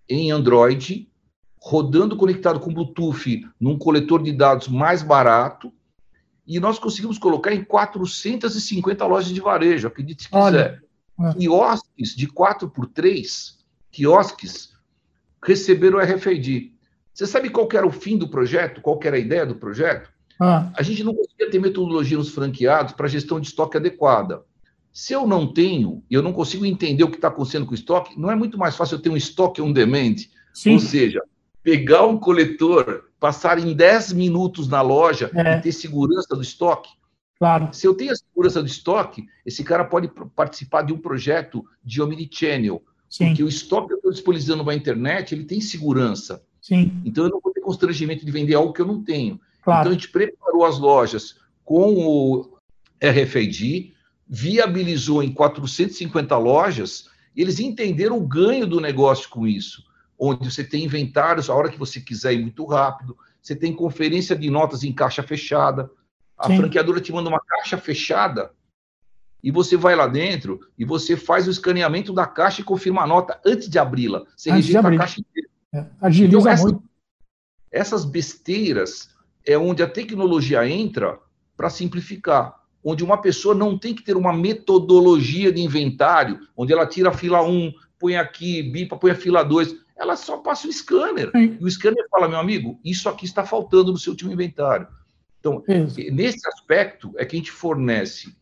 em 0.08 0.32
Android, 0.32 1.10
rodando 1.60 2.16
conectado 2.16 2.58
com 2.62 2.74
Bluetooth 2.74 3.42
num 3.60 3.78
coletor 3.78 4.24
de 4.24 4.32
dados 4.32 4.70
mais 4.70 5.04
barato, 5.04 5.74
e 6.46 6.58
nós 6.58 6.80
conseguimos 6.80 7.18
colocar 7.18 7.54
em 7.54 7.66
450 7.66 9.06
lojas 9.06 9.34
de 9.34 9.42
varejo, 9.42 9.88
acredite 9.90 10.24
se 10.24 10.30
Olha, 10.32 10.64
quiser. 10.70 10.84
é. 10.84 10.87
Quiosques 11.38 12.16
de 12.16 12.28
4x3, 12.28 13.56
quiosques, 13.92 14.74
receberam 15.44 15.98
o 15.98 16.02
RFID. 16.02 16.74
Você 17.14 17.26
sabe 17.26 17.50
qual 17.50 17.68
era 17.74 17.88
o 17.88 17.92
fim 17.92 18.18
do 18.18 18.28
projeto? 18.30 18.82
Qual 18.82 19.00
era 19.04 19.16
a 19.16 19.20
ideia 19.20 19.46
do 19.46 19.56
projeto? 19.56 20.10
Ah, 20.40 20.72
a 20.76 20.84
gente 20.84 21.04
não 21.04 21.16
conseguia 21.16 21.50
ter 21.50 21.60
metodologia 21.60 22.18
nos 22.18 22.30
franqueados 22.30 22.94
para 22.94 23.08
gestão 23.08 23.40
de 23.40 23.48
estoque 23.48 23.78
adequada. 23.78 24.44
Se 24.94 25.14
eu 25.14 25.26
não 25.26 25.52
tenho 25.52 26.04
e 26.10 26.14
eu 26.14 26.22
não 26.22 26.32
consigo 26.34 26.66
entender 26.66 27.04
o 27.04 27.10
que 27.10 27.16
está 27.18 27.28
acontecendo 27.28 27.66
com 27.66 27.72
o 27.72 27.76
estoque, 27.76 28.20
não 28.20 28.30
é 28.30 28.36
muito 28.36 28.58
mais 28.58 28.76
fácil 28.76 28.96
eu 28.96 29.02
ter 29.02 29.10
um 29.10 29.18
estoque 29.18 29.62
on 29.62 29.72
demand? 29.72 30.16
sim, 30.54 30.74
Ou 30.74 30.80
seja, 30.80 31.22
pegar 31.64 32.06
um 32.06 32.18
coletor, 32.20 33.06
passar 33.20 33.58
em 33.60 33.74
10 33.74 34.14
minutos 34.14 34.68
na 34.68 34.82
loja 34.82 35.32
É. 35.34 35.58
e 35.58 35.62
ter 35.62 35.72
segurança 35.72 36.36
do 36.36 36.42
estoque. 36.42 36.90
Claro. 37.38 37.70
Se 37.72 37.88
eu 37.88 37.94
tenho 37.94 38.12
a 38.12 38.16
segurança 38.16 38.62
do 38.62 38.68
estoque, 38.68 39.26
esse 39.46 39.64
cara 39.64 39.86
pode 39.86 40.10
participar 40.36 40.84
de 40.84 40.94
um 40.94 40.98
projeto 40.98 41.66
de 41.84 42.02
omnichannel, 42.02 42.84
Sim, 43.10 43.28
porque 43.28 43.44
o 43.44 43.48
estoque 43.48 43.88
que 43.88 43.94
eu 43.94 43.98
estou 43.98 44.12
disponibilizando 44.12 44.64
na 44.64 44.76
internet, 44.76 45.34
ele 45.34 45.46
tem 45.46 45.62
segurança. 45.62 46.44
sim, 46.62 47.02
Então 47.06 47.24
eu 47.24 47.30
não 47.30 47.40
vou 47.40 47.54
ter 47.54 47.62
constrangimento 47.62 48.26
de 48.26 48.32
vender 48.32 48.56
algo 48.56 48.74
que 48.74 48.82
eu 48.82 48.86
não 48.86 49.04
tenho. 49.04 49.36
Então 49.36 49.74
claro. 49.74 49.90
a 49.90 49.92
gente 49.94 50.10
preparou 50.10 50.66
as 50.66 50.78
lojas 50.78 51.38
com 51.64 51.96
o 51.96 52.58
RFID, 53.02 53.94
viabilizou 54.28 55.24
em 55.24 55.32
450 55.32 56.38
lojas, 56.38 57.10
eles 57.36 57.60
entenderam 57.60 58.18
o 58.18 58.28
ganho 58.28 58.66
do 58.68 58.82
negócio 58.82 59.30
com 59.30 59.48
isso, 59.48 59.84
onde 60.18 60.52
você 60.52 60.64
tem 60.64 60.86
inventários 60.86 61.50
a 61.50 61.56
hora 61.56 61.70
que 61.70 61.78
você 61.78 62.02
quiser 62.02 62.34
ir 62.34 62.42
muito 62.42 62.66
rápido, 62.66 63.18
você 63.42 63.56
tem 63.56 63.74
conferência 63.74 64.36
de 64.36 64.50
notas 64.50 64.84
em 64.84 64.92
caixa 64.92 65.24
fechada, 65.24 65.90
a 66.38 66.48
Sim. 66.48 66.58
franqueadora 66.58 67.02
te 67.02 67.12
manda 67.12 67.30
uma 67.30 67.40
caixa 67.40 67.78
fechada 67.78 68.52
e 69.44 69.52
você 69.52 69.78
vai 69.78 69.96
lá 69.96 70.08
dentro 70.08 70.60
e 70.78 70.86
você 70.86 71.16
faz 71.16 71.48
o 71.48 71.52
escaneamento 71.52 72.14
da 72.14 72.26
caixa 72.26 72.62
e 72.62 72.64
confirma 72.64 73.04
a 73.04 73.08
nota 73.08 73.40
antes 73.46 73.70
de 73.70 73.80
abri-la. 73.80 74.26
Você 74.36 74.50
antes 74.50 74.68
rejeita 74.68 74.88
a 74.88 74.98
caixa 74.98 75.20
inteira. 75.22 75.50
É, 75.74 75.86
agiliza 76.02 76.38
então, 76.38 76.52
essa, 76.52 76.64
muito. 76.64 76.84
Essas 77.72 78.06
besteiras 78.06 79.10
é 79.46 79.58
onde 79.58 79.84
a 79.84 79.90
tecnologia 79.90 80.68
entra 80.68 81.20
para 81.56 81.70
simplificar 81.70 82.58
onde 82.84 83.04
uma 83.04 83.22
pessoa 83.22 83.54
não 83.54 83.78
tem 83.78 83.94
que 83.94 84.04
ter 84.04 84.16
uma 84.16 84.32
metodologia 84.32 85.52
de 85.52 85.62
inventário, 85.62 86.40
onde 86.56 86.72
ela 86.72 86.86
tira 86.86 87.10
a 87.10 87.14
fila 87.14 87.42
1, 87.42 87.74
põe 88.00 88.16
aqui, 88.16 88.64
bipa, 88.64 88.96
põe 88.96 89.12
a 89.12 89.16
fila 89.16 89.44
2. 89.44 89.76
Ela 89.98 90.16
só 90.16 90.38
passa 90.38 90.68
o 90.68 90.72
scanner. 90.72 91.30
Sim. 91.32 91.58
E 91.60 91.66
o 91.66 91.70
scanner 91.70 92.08
fala, 92.10 92.30
meu 92.30 92.40
amigo, 92.40 92.80
isso 92.86 93.10
aqui 93.10 93.26
está 93.26 93.44
faltando 93.44 93.92
no 93.92 93.98
seu 93.98 94.12
último 94.12 94.32
inventário. 94.32 94.88
Então, 95.40 95.64
isso. 95.68 96.00
nesse 96.12 96.48
aspecto 96.48 97.14
é 97.18 97.26
que 97.26 97.36
a 97.36 97.40
gente 97.40 97.52
fornece 97.52 98.36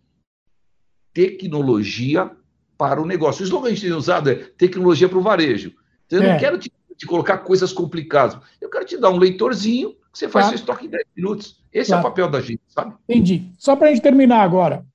tecnologia 1.13 2.31
para 2.77 3.01
o 3.01 3.05
negócio. 3.05 3.41
O 3.41 3.45
slogan 3.45 3.67
que 3.67 3.71
a 3.71 3.75
gente 3.75 3.87
tem 3.87 3.93
usado 3.93 4.29
é 4.29 4.35
tecnologia 4.35 5.07
para 5.07 5.17
o 5.17 5.21
varejo. 5.21 5.73
Então, 6.05 6.19
eu 6.19 6.25
é. 6.25 6.33
não 6.33 6.39
quero 6.39 6.57
te, 6.57 6.71
te, 6.97 7.05
colocar 7.05 7.39
coisas 7.39 7.71
complicadas. 7.71 8.37
Eu 8.59 8.69
quero 8.69 8.85
te 8.85 8.97
dar 8.97 9.09
um 9.09 9.17
leitorzinho 9.17 9.93
que 10.11 10.19
você 10.19 10.27
faz 10.27 10.45
claro. 10.45 10.57
seu 10.57 10.63
estoque 10.63 10.85
em 10.87 10.89
10 10.89 11.03
minutos. 11.15 11.63
Esse 11.71 11.91
claro. 11.91 12.03
é 12.03 12.07
o 12.07 12.09
papel 12.09 12.29
da 12.29 12.41
gente, 12.41 12.61
sabe? 12.67 12.95
Entendi. 13.07 13.51
Só 13.57 13.75
para 13.75 13.87
a 13.87 13.89
gente 13.91 14.03
terminar 14.03 14.41
agora. 14.41 14.85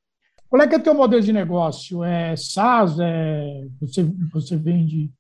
Qual 0.49 0.61
é 0.61 0.67
que 0.67 0.75
é 0.75 0.79
o 0.79 0.83
teu 0.83 0.95
modelo 0.95 1.23
de 1.23 1.33
negócio? 1.33 2.03
É 2.03 2.35
SaaS? 2.37 2.99
É... 3.01 3.67
Você, 3.81 4.03
você 4.33 4.57
vende 4.57 5.11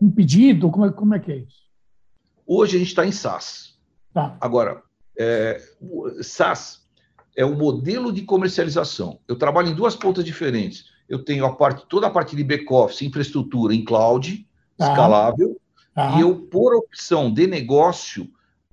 um 0.00 0.10
pedido? 0.10 0.70
Como 0.70 0.86
é, 0.86 0.92
como 0.92 1.14
é 1.14 1.18
que 1.18 1.32
é 1.32 1.36
isso? 1.38 1.68
Hoje 2.46 2.76
a 2.76 2.78
gente 2.78 2.88
está 2.88 3.04
em 3.04 3.12
SaaS. 3.12 3.78
Tá. 4.14 4.36
Agora, 4.40 4.82
é, 5.18 5.60
SaaS 6.22 6.86
é 7.36 7.44
o 7.44 7.54
modelo 7.54 8.12
de 8.12 8.22
comercialização. 8.22 9.20
Eu 9.28 9.36
trabalho 9.36 9.68
em 9.68 9.74
duas 9.74 9.94
pontas 9.94 10.24
diferentes. 10.24 10.86
Eu 11.08 11.24
tenho 11.24 11.44
a 11.46 11.54
parte, 11.54 11.86
toda 11.88 12.06
a 12.06 12.10
parte 12.10 12.34
de 12.34 12.44
back-office, 12.44 13.02
infraestrutura 13.02 13.74
em 13.74 13.84
cloud, 13.84 14.46
tá. 14.76 14.90
escalável, 14.90 15.60
tá. 15.94 16.16
e 16.16 16.20
eu, 16.20 16.34
por 16.34 16.74
opção 16.74 17.32
de 17.32 17.46
negócio, 17.46 18.28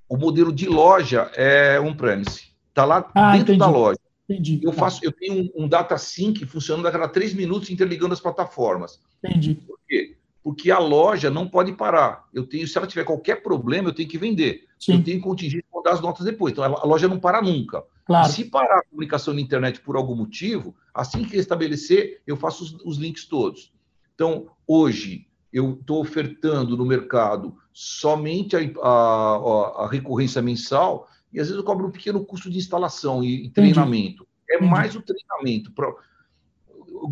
o 0.08 0.16
modelo 0.16 0.52
de 0.52 0.68
loja 0.68 1.30
é 1.34 1.80
on-premise. 1.80 2.52
Está 2.68 2.84
lá 2.84 3.10
ah, 3.14 3.32
dentro 3.32 3.54
entendi. 3.54 3.58
da 3.58 3.70
loja. 3.70 3.98
Entendi. 4.28 4.60
Eu, 4.62 4.72
faço, 4.72 5.00
eu 5.04 5.12
tenho 5.12 5.44
um, 5.44 5.64
um 5.64 5.68
data 5.68 5.96
sync 5.96 6.44
funcionando 6.46 6.86
a 6.86 6.92
cada 6.92 7.08
três 7.08 7.32
minutos, 7.32 7.70
interligando 7.70 8.12
as 8.12 8.20
plataformas. 8.20 9.00
Entendi. 9.22 9.54
Por 9.54 9.78
quê? 9.88 10.16
Porque 10.42 10.70
a 10.70 10.78
loja 10.78 11.30
não 11.30 11.48
pode 11.48 11.72
parar. 11.72 12.24
Eu 12.34 12.44
tenho, 12.44 12.66
se 12.66 12.76
ela 12.76 12.86
tiver 12.86 13.04
qualquer 13.04 13.42
problema, 13.42 13.88
eu 13.88 13.94
tenho 13.94 14.08
que 14.08 14.18
vender. 14.18 14.64
Sim. 14.78 14.94
Eu 14.94 15.04
tenho 15.04 15.20
contingente 15.20 15.64
dar 15.86 15.92
as 15.92 16.00
notas 16.00 16.24
depois. 16.24 16.52
Então 16.52 16.64
a 16.64 16.86
loja 16.86 17.08
não 17.08 17.18
para 17.18 17.40
nunca. 17.40 17.84
Claro. 18.04 18.28
E 18.28 18.32
se 18.32 18.44
parar 18.44 18.78
a 18.78 18.84
comunicação 18.84 19.32
na 19.32 19.40
internet 19.40 19.80
por 19.80 19.96
algum 19.96 20.14
motivo, 20.14 20.74
assim 20.92 21.24
que 21.24 21.36
restabelecer, 21.36 22.22
eu 22.26 22.36
faço 22.36 22.64
os, 22.64 22.72
os 22.84 22.98
links 22.98 23.24
todos. 23.24 23.72
Então, 24.14 24.48
hoje, 24.66 25.26
eu 25.52 25.74
estou 25.80 26.00
ofertando 26.00 26.76
no 26.76 26.84
mercado 26.84 27.56
somente 27.72 28.56
a, 28.56 28.60
a, 28.82 29.84
a, 29.84 29.88
recorrência 29.90 30.42
mensal 30.42 31.08
e 31.32 31.40
às 31.40 31.48
vezes 31.48 31.58
eu 31.58 31.64
cobro 31.64 31.86
um 31.86 31.90
pequeno 31.90 32.24
custo 32.24 32.50
de 32.50 32.58
instalação 32.58 33.22
e, 33.22 33.46
e 33.46 33.50
treinamento. 33.50 34.26
É 34.50 34.56
Entendi. 34.56 34.70
mais 34.70 34.96
o 34.96 35.02
treinamento. 35.02 35.72
Pra... 35.72 35.92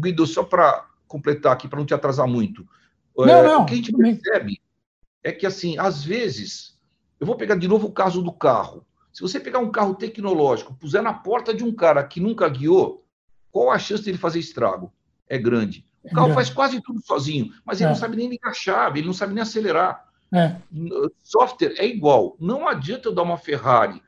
Guido, 0.00 0.26
só 0.26 0.42
para 0.42 0.86
completar 1.06 1.52
aqui, 1.52 1.68
para 1.68 1.78
não 1.78 1.86
te 1.86 1.94
atrasar 1.94 2.26
muito. 2.26 2.66
Não, 3.16 3.24
é, 3.24 3.42
não, 3.42 3.62
o 3.62 3.66
que 3.66 3.74
a 3.74 3.76
gente 3.76 3.92
percebe 3.92 4.60
é 5.22 5.32
que, 5.32 5.46
assim, 5.46 5.78
às 5.78 6.02
vezes, 6.04 6.73
eu 7.24 7.26
vou 7.26 7.36
pegar 7.36 7.54
de 7.54 7.66
novo 7.66 7.86
o 7.86 7.92
caso 7.92 8.20
do 8.20 8.30
carro. 8.30 8.84
Se 9.10 9.22
você 9.22 9.40
pegar 9.40 9.58
um 9.58 9.70
carro 9.70 9.94
tecnológico, 9.94 10.74
puser 10.74 11.02
na 11.02 11.14
porta 11.14 11.54
de 11.54 11.64
um 11.64 11.72
cara 11.72 12.04
que 12.04 12.20
nunca 12.20 12.46
guiou, 12.50 13.02
qual 13.50 13.70
a 13.70 13.78
chance 13.78 14.04
dele 14.04 14.18
fazer 14.18 14.40
estrago? 14.40 14.92
É 15.26 15.38
grande. 15.38 15.86
O 16.02 16.14
carro 16.14 16.32
é. 16.32 16.34
faz 16.34 16.50
quase 16.50 16.82
tudo 16.82 17.00
sozinho, 17.00 17.50
mas 17.64 17.80
ele 17.80 17.86
é. 17.86 17.88
não 17.92 17.96
sabe 17.98 18.14
nem 18.14 18.28
ligar 18.28 18.50
a 18.50 18.52
chave, 18.52 19.00
ele 19.00 19.06
não 19.06 19.14
sabe 19.14 19.32
nem 19.32 19.42
acelerar. 19.42 20.06
É. 20.34 20.56
Software 21.22 21.74
é 21.78 21.86
igual. 21.86 22.36
Não 22.38 22.68
adianta 22.68 23.08
eu 23.08 23.14
dar 23.14 23.22
uma 23.22 23.38
Ferrari 23.38 24.02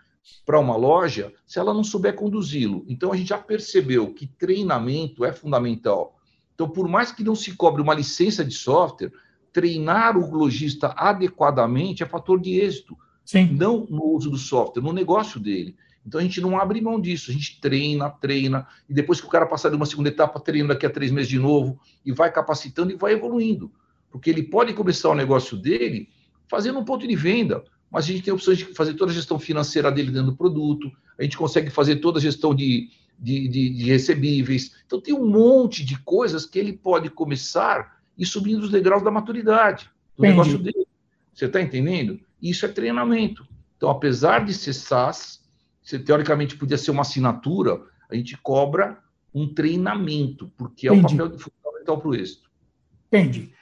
para 0.44 0.60
uma 0.60 0.76
loja 0.76 1.32
se 1.46 1.58
ela 1.58 1.72
não 1.72 1.82
souber 1.82 2.14
conduzi-lo. 2.14 2.84
Então 2.86 3.12
a 3.12 3.16
gente 3.16 3.28
já 3.28 3.38
percebeu 3.38 4.12
que 4.12 4.26
treinamento 4.26 5.24
é 5.24 5.32
fundamental. 5.32 6.18
Então, 6.54 6.68
por 6.68 6.86
mais 6.86 7.12
que 7.12 7.24
não 7.24 7.34
se 7.34 7.56
cobre 7.56 7.80
uma 7.80 7.94
licença 7.94 8.44
de 8.44 8.52
software, 8.52 9.10
treinar 9.54 10.18
o 10.18 10.36
lojista 10.36 10.88
adequadamente 10.98 12.02
é 12.02 12.06
fator 12.06 12.38
de 12.38 12.60
êxito. 12.60 12.94
Sim. 13.26 13.48
Não 13.52 13.84
no 13.90 14.04
uso 14.14 14.30
do 14.30 14.38
software, 14.38 14.82
no 14.82 14.92
negócio 14.92 15.38
dele. 15.38 15.76
Então 16.06 16.20
a 16.20 16.22
gente 16.22 16.40
não 16.40 16.56
abre 16.56 16.80
mão 16.80 17.00
disso, 17.00 17.32
a 17.32 17.34
gente 17.34 17.60
treina, 17.60 18.08
treina, 18.08 18.66
e 18.88 18.94
depois 18.94 19.20
que 19.20 19.26
o 19.26 19.30
cara 19.30 19.44
passar 19.44 19.68
de 19.70 19.76
uma 19.76 19.84
segunda 19.84 20.08
etapa, 20.08 20.38
treina 20.38 20.68
daqui 20.68 20.86
a 20.86 20.90
três 20.90 21.10
meses 21.10 21.28
de 21.28 21.38
novo, 21.38 21.80
e 22.04 22.12
vai 22.12 22.32
capacitando 22.32 22.92
e 22.92 22.96
vai 22.96 23.12
evoluindo. 23.12 23.72
Porque 24.10 24.30
ele 24.30 24.44
pode 24.44 24.72
começar 24.72 25.10
o 25.10 25.14
negócio 25.14 25.56
dele 25.56 26.08
fazendo 26.48 26.78
um 26.78 26.84
ponto 26.84 27.06
de 27.06 27.16
venda, 27.16 27.64
mas 27.90 28.04
a 28.04 28.08
gente 28.08 28.22
tem 28.22 28.32
opções 28.32 28.58
de 28.58 28.64
fazer 28.66 28.94
toda 28.94 29.10
a 29.10 29.14
gestão 29.14 29.36
financeira 29.36 29.90
dele 29.90 30.12
dentro 30.12 30.30
do 30.30 30.36
produto, 30.36 30.92
a 31.18 31.24
gente 31.24 31.36
consegue 31.36 31.70
fazer 31.70 31.96
toda 31.96 32.20
a 32.20 32.22
gestão 32.22 32.54
de, 32.54 32.88
de, 33.18 33.48
de, 33.48 33.70
de 33.70 33.84
recebíveis. 33.86 34.76
Então 34.86 35.00
tem 35.00 35.12
um 35.12 35.26
monte 35.26 35.84
de 35.84 35.98
coisas 36.02 36.46
que 36.46 36.58
ele 36.58 36.72
pode 36.72 37.10
começar 37.10 38.00
e 38.16 38.24
subindo 38.24 38.62
os 38.62 38.70
degraus 38.70 39.02
da 39.02 39.10
maturidade 39.10 39.90
do 40.16 40.24
Entendi. 40.24 40.38
negócio 40.38 40.58
dele. 40.58 40.85
Você 41.36 41.44
está 41.44 41.60
entendendo? 41.60 42.18
Isso 42.40 42.64
é 42.64 42.68
treinamento. 42.68 43.46
Então, 43.76 43.90
apesar 43.90 44.42
de 44.42 44.54
ser 44.54 44.72
SaaS, 44.72 45.44
você 45.82 45.98
teoricamente 45.98 46.56
podia 46.56 46.78
ser 46.78 46.90
uma 46.90 47.02
assinatura, 47.02 47.78
a 48.10 48.14
gente 48.16 48.38
cobra 48.38 48.98
um 49.34 49.52
treinamento, 49.52 50.50
porque 50.56 50.88
é 50.88 50.94
Entendi. 50.94 51.20
o 51.20 51.30
papel 51.30 51.38
fundamental 51.38 52.00
para 52.00 52.08
o 52.08 52.14
êxito. 52.14 52.50
Entendi. 53.08 53.52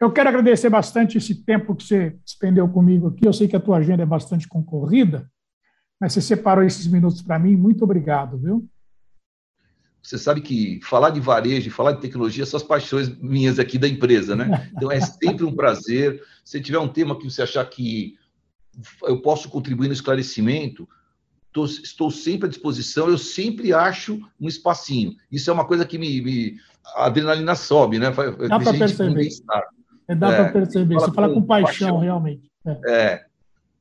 Eu 0.00 0.12
quero 0.12 0.28
agradecer 0.28 0.70
bastante 0.70 1.18
esse 1.18 1.34
tempo 1.44 1.74
que 1.74 1.82
você 1.82 2.10
despendeu 2.24 2.68
comigo 2.68 3.08
aqui. 3.08 3.26
Eu 3.26 3.32
sei 3.32 3.48
que 3.48 3.56
a 3.56 3.60
tua 3.60 3.78
agenda 3.78 4.04
é 4.04 4.06
bastante 4.06 4.46
concorrida, 4.46 5.28
mas 6.00 6.12
você 6.12 6.20
separou 6.20 6.62
esses 6.62 6.86
minutos 6.86 7.20
para 7.20 7.38
mim. 7.38 7.56
Muito 7.56 7.82
obrigado, 7.82 8.38
viu? 8.38 8.68
Você 10.04 10.18
sabe 10.18 10.42
que 10.42 10.78
falar 10.82 11.08
de 11.08 11.18
varejo, 11.18 11.70
falar 11.70 11.92
de 11.92 12.00
tecnologia 12.02 12.44
são 12.44 12.58
as 12.58 12.62
paixões 12.62 13.08
minhas 13.18 13.58
aqui 13.58 13.78
da 13.78 13.88
empresa, 13.88 14.36
né? 14.36 14.70
Então 14.76 14.92
é 14.92 15.00
sempre 15.00 15.44
um 15.44 15.56
prazer. 15.56 16.22
Se 16.44 16.60
tiver 16.60 16.78
um 16.78 16.88
tema 16.88 17.18
que 17.18 17.24
você 17.24 17.40
achar 17.40 17.64
que 17.64 18.14
eu 19.04 19.22
posso 19.22 19.48
contribuir 19.48 19.88
no 19.88 19.94
esclarecimento, 19.94 20.86
tô, 21.50 21.64
estou 21.64 22.10
sempre 22.10 22.46
à 22.46 22.50
disposição, 22.50 23.08
eu 23.08 23.16
sempre 23.16 23.72
acho 23.72 24.20
um 24.38 24.46
espacinho. 24.46 25.16
Isso 25.32 25.48
é 25.48 25.52
uma 25.54 25.64
coisa 25.64 25.86
que 25.86 25.96
me. 25.96 26.20
me 26.20 26.56
a 26.96 27.06
adrenalina 27.06 27.54
sobe, 27.54 27.98
né? 27.98 28.10
Dá 28.10 28.60
para 28.60 28.74
perceber. 28.74 29.28
É, 30.06 30.14
dá 30.14 30.28
é, 30.28 30.36
para 30.36 30.52
perceber. 30.52 30.94
Você 30.96 31.12
fala 31.12 31.28
com, 31.28 31.36
com 31.36 31.46
paixão, 31.46 31.88
paixão, 31.88 31.98
realmente. 31.98 32.52
É. 32.66 32.92
é. 32.92 33.26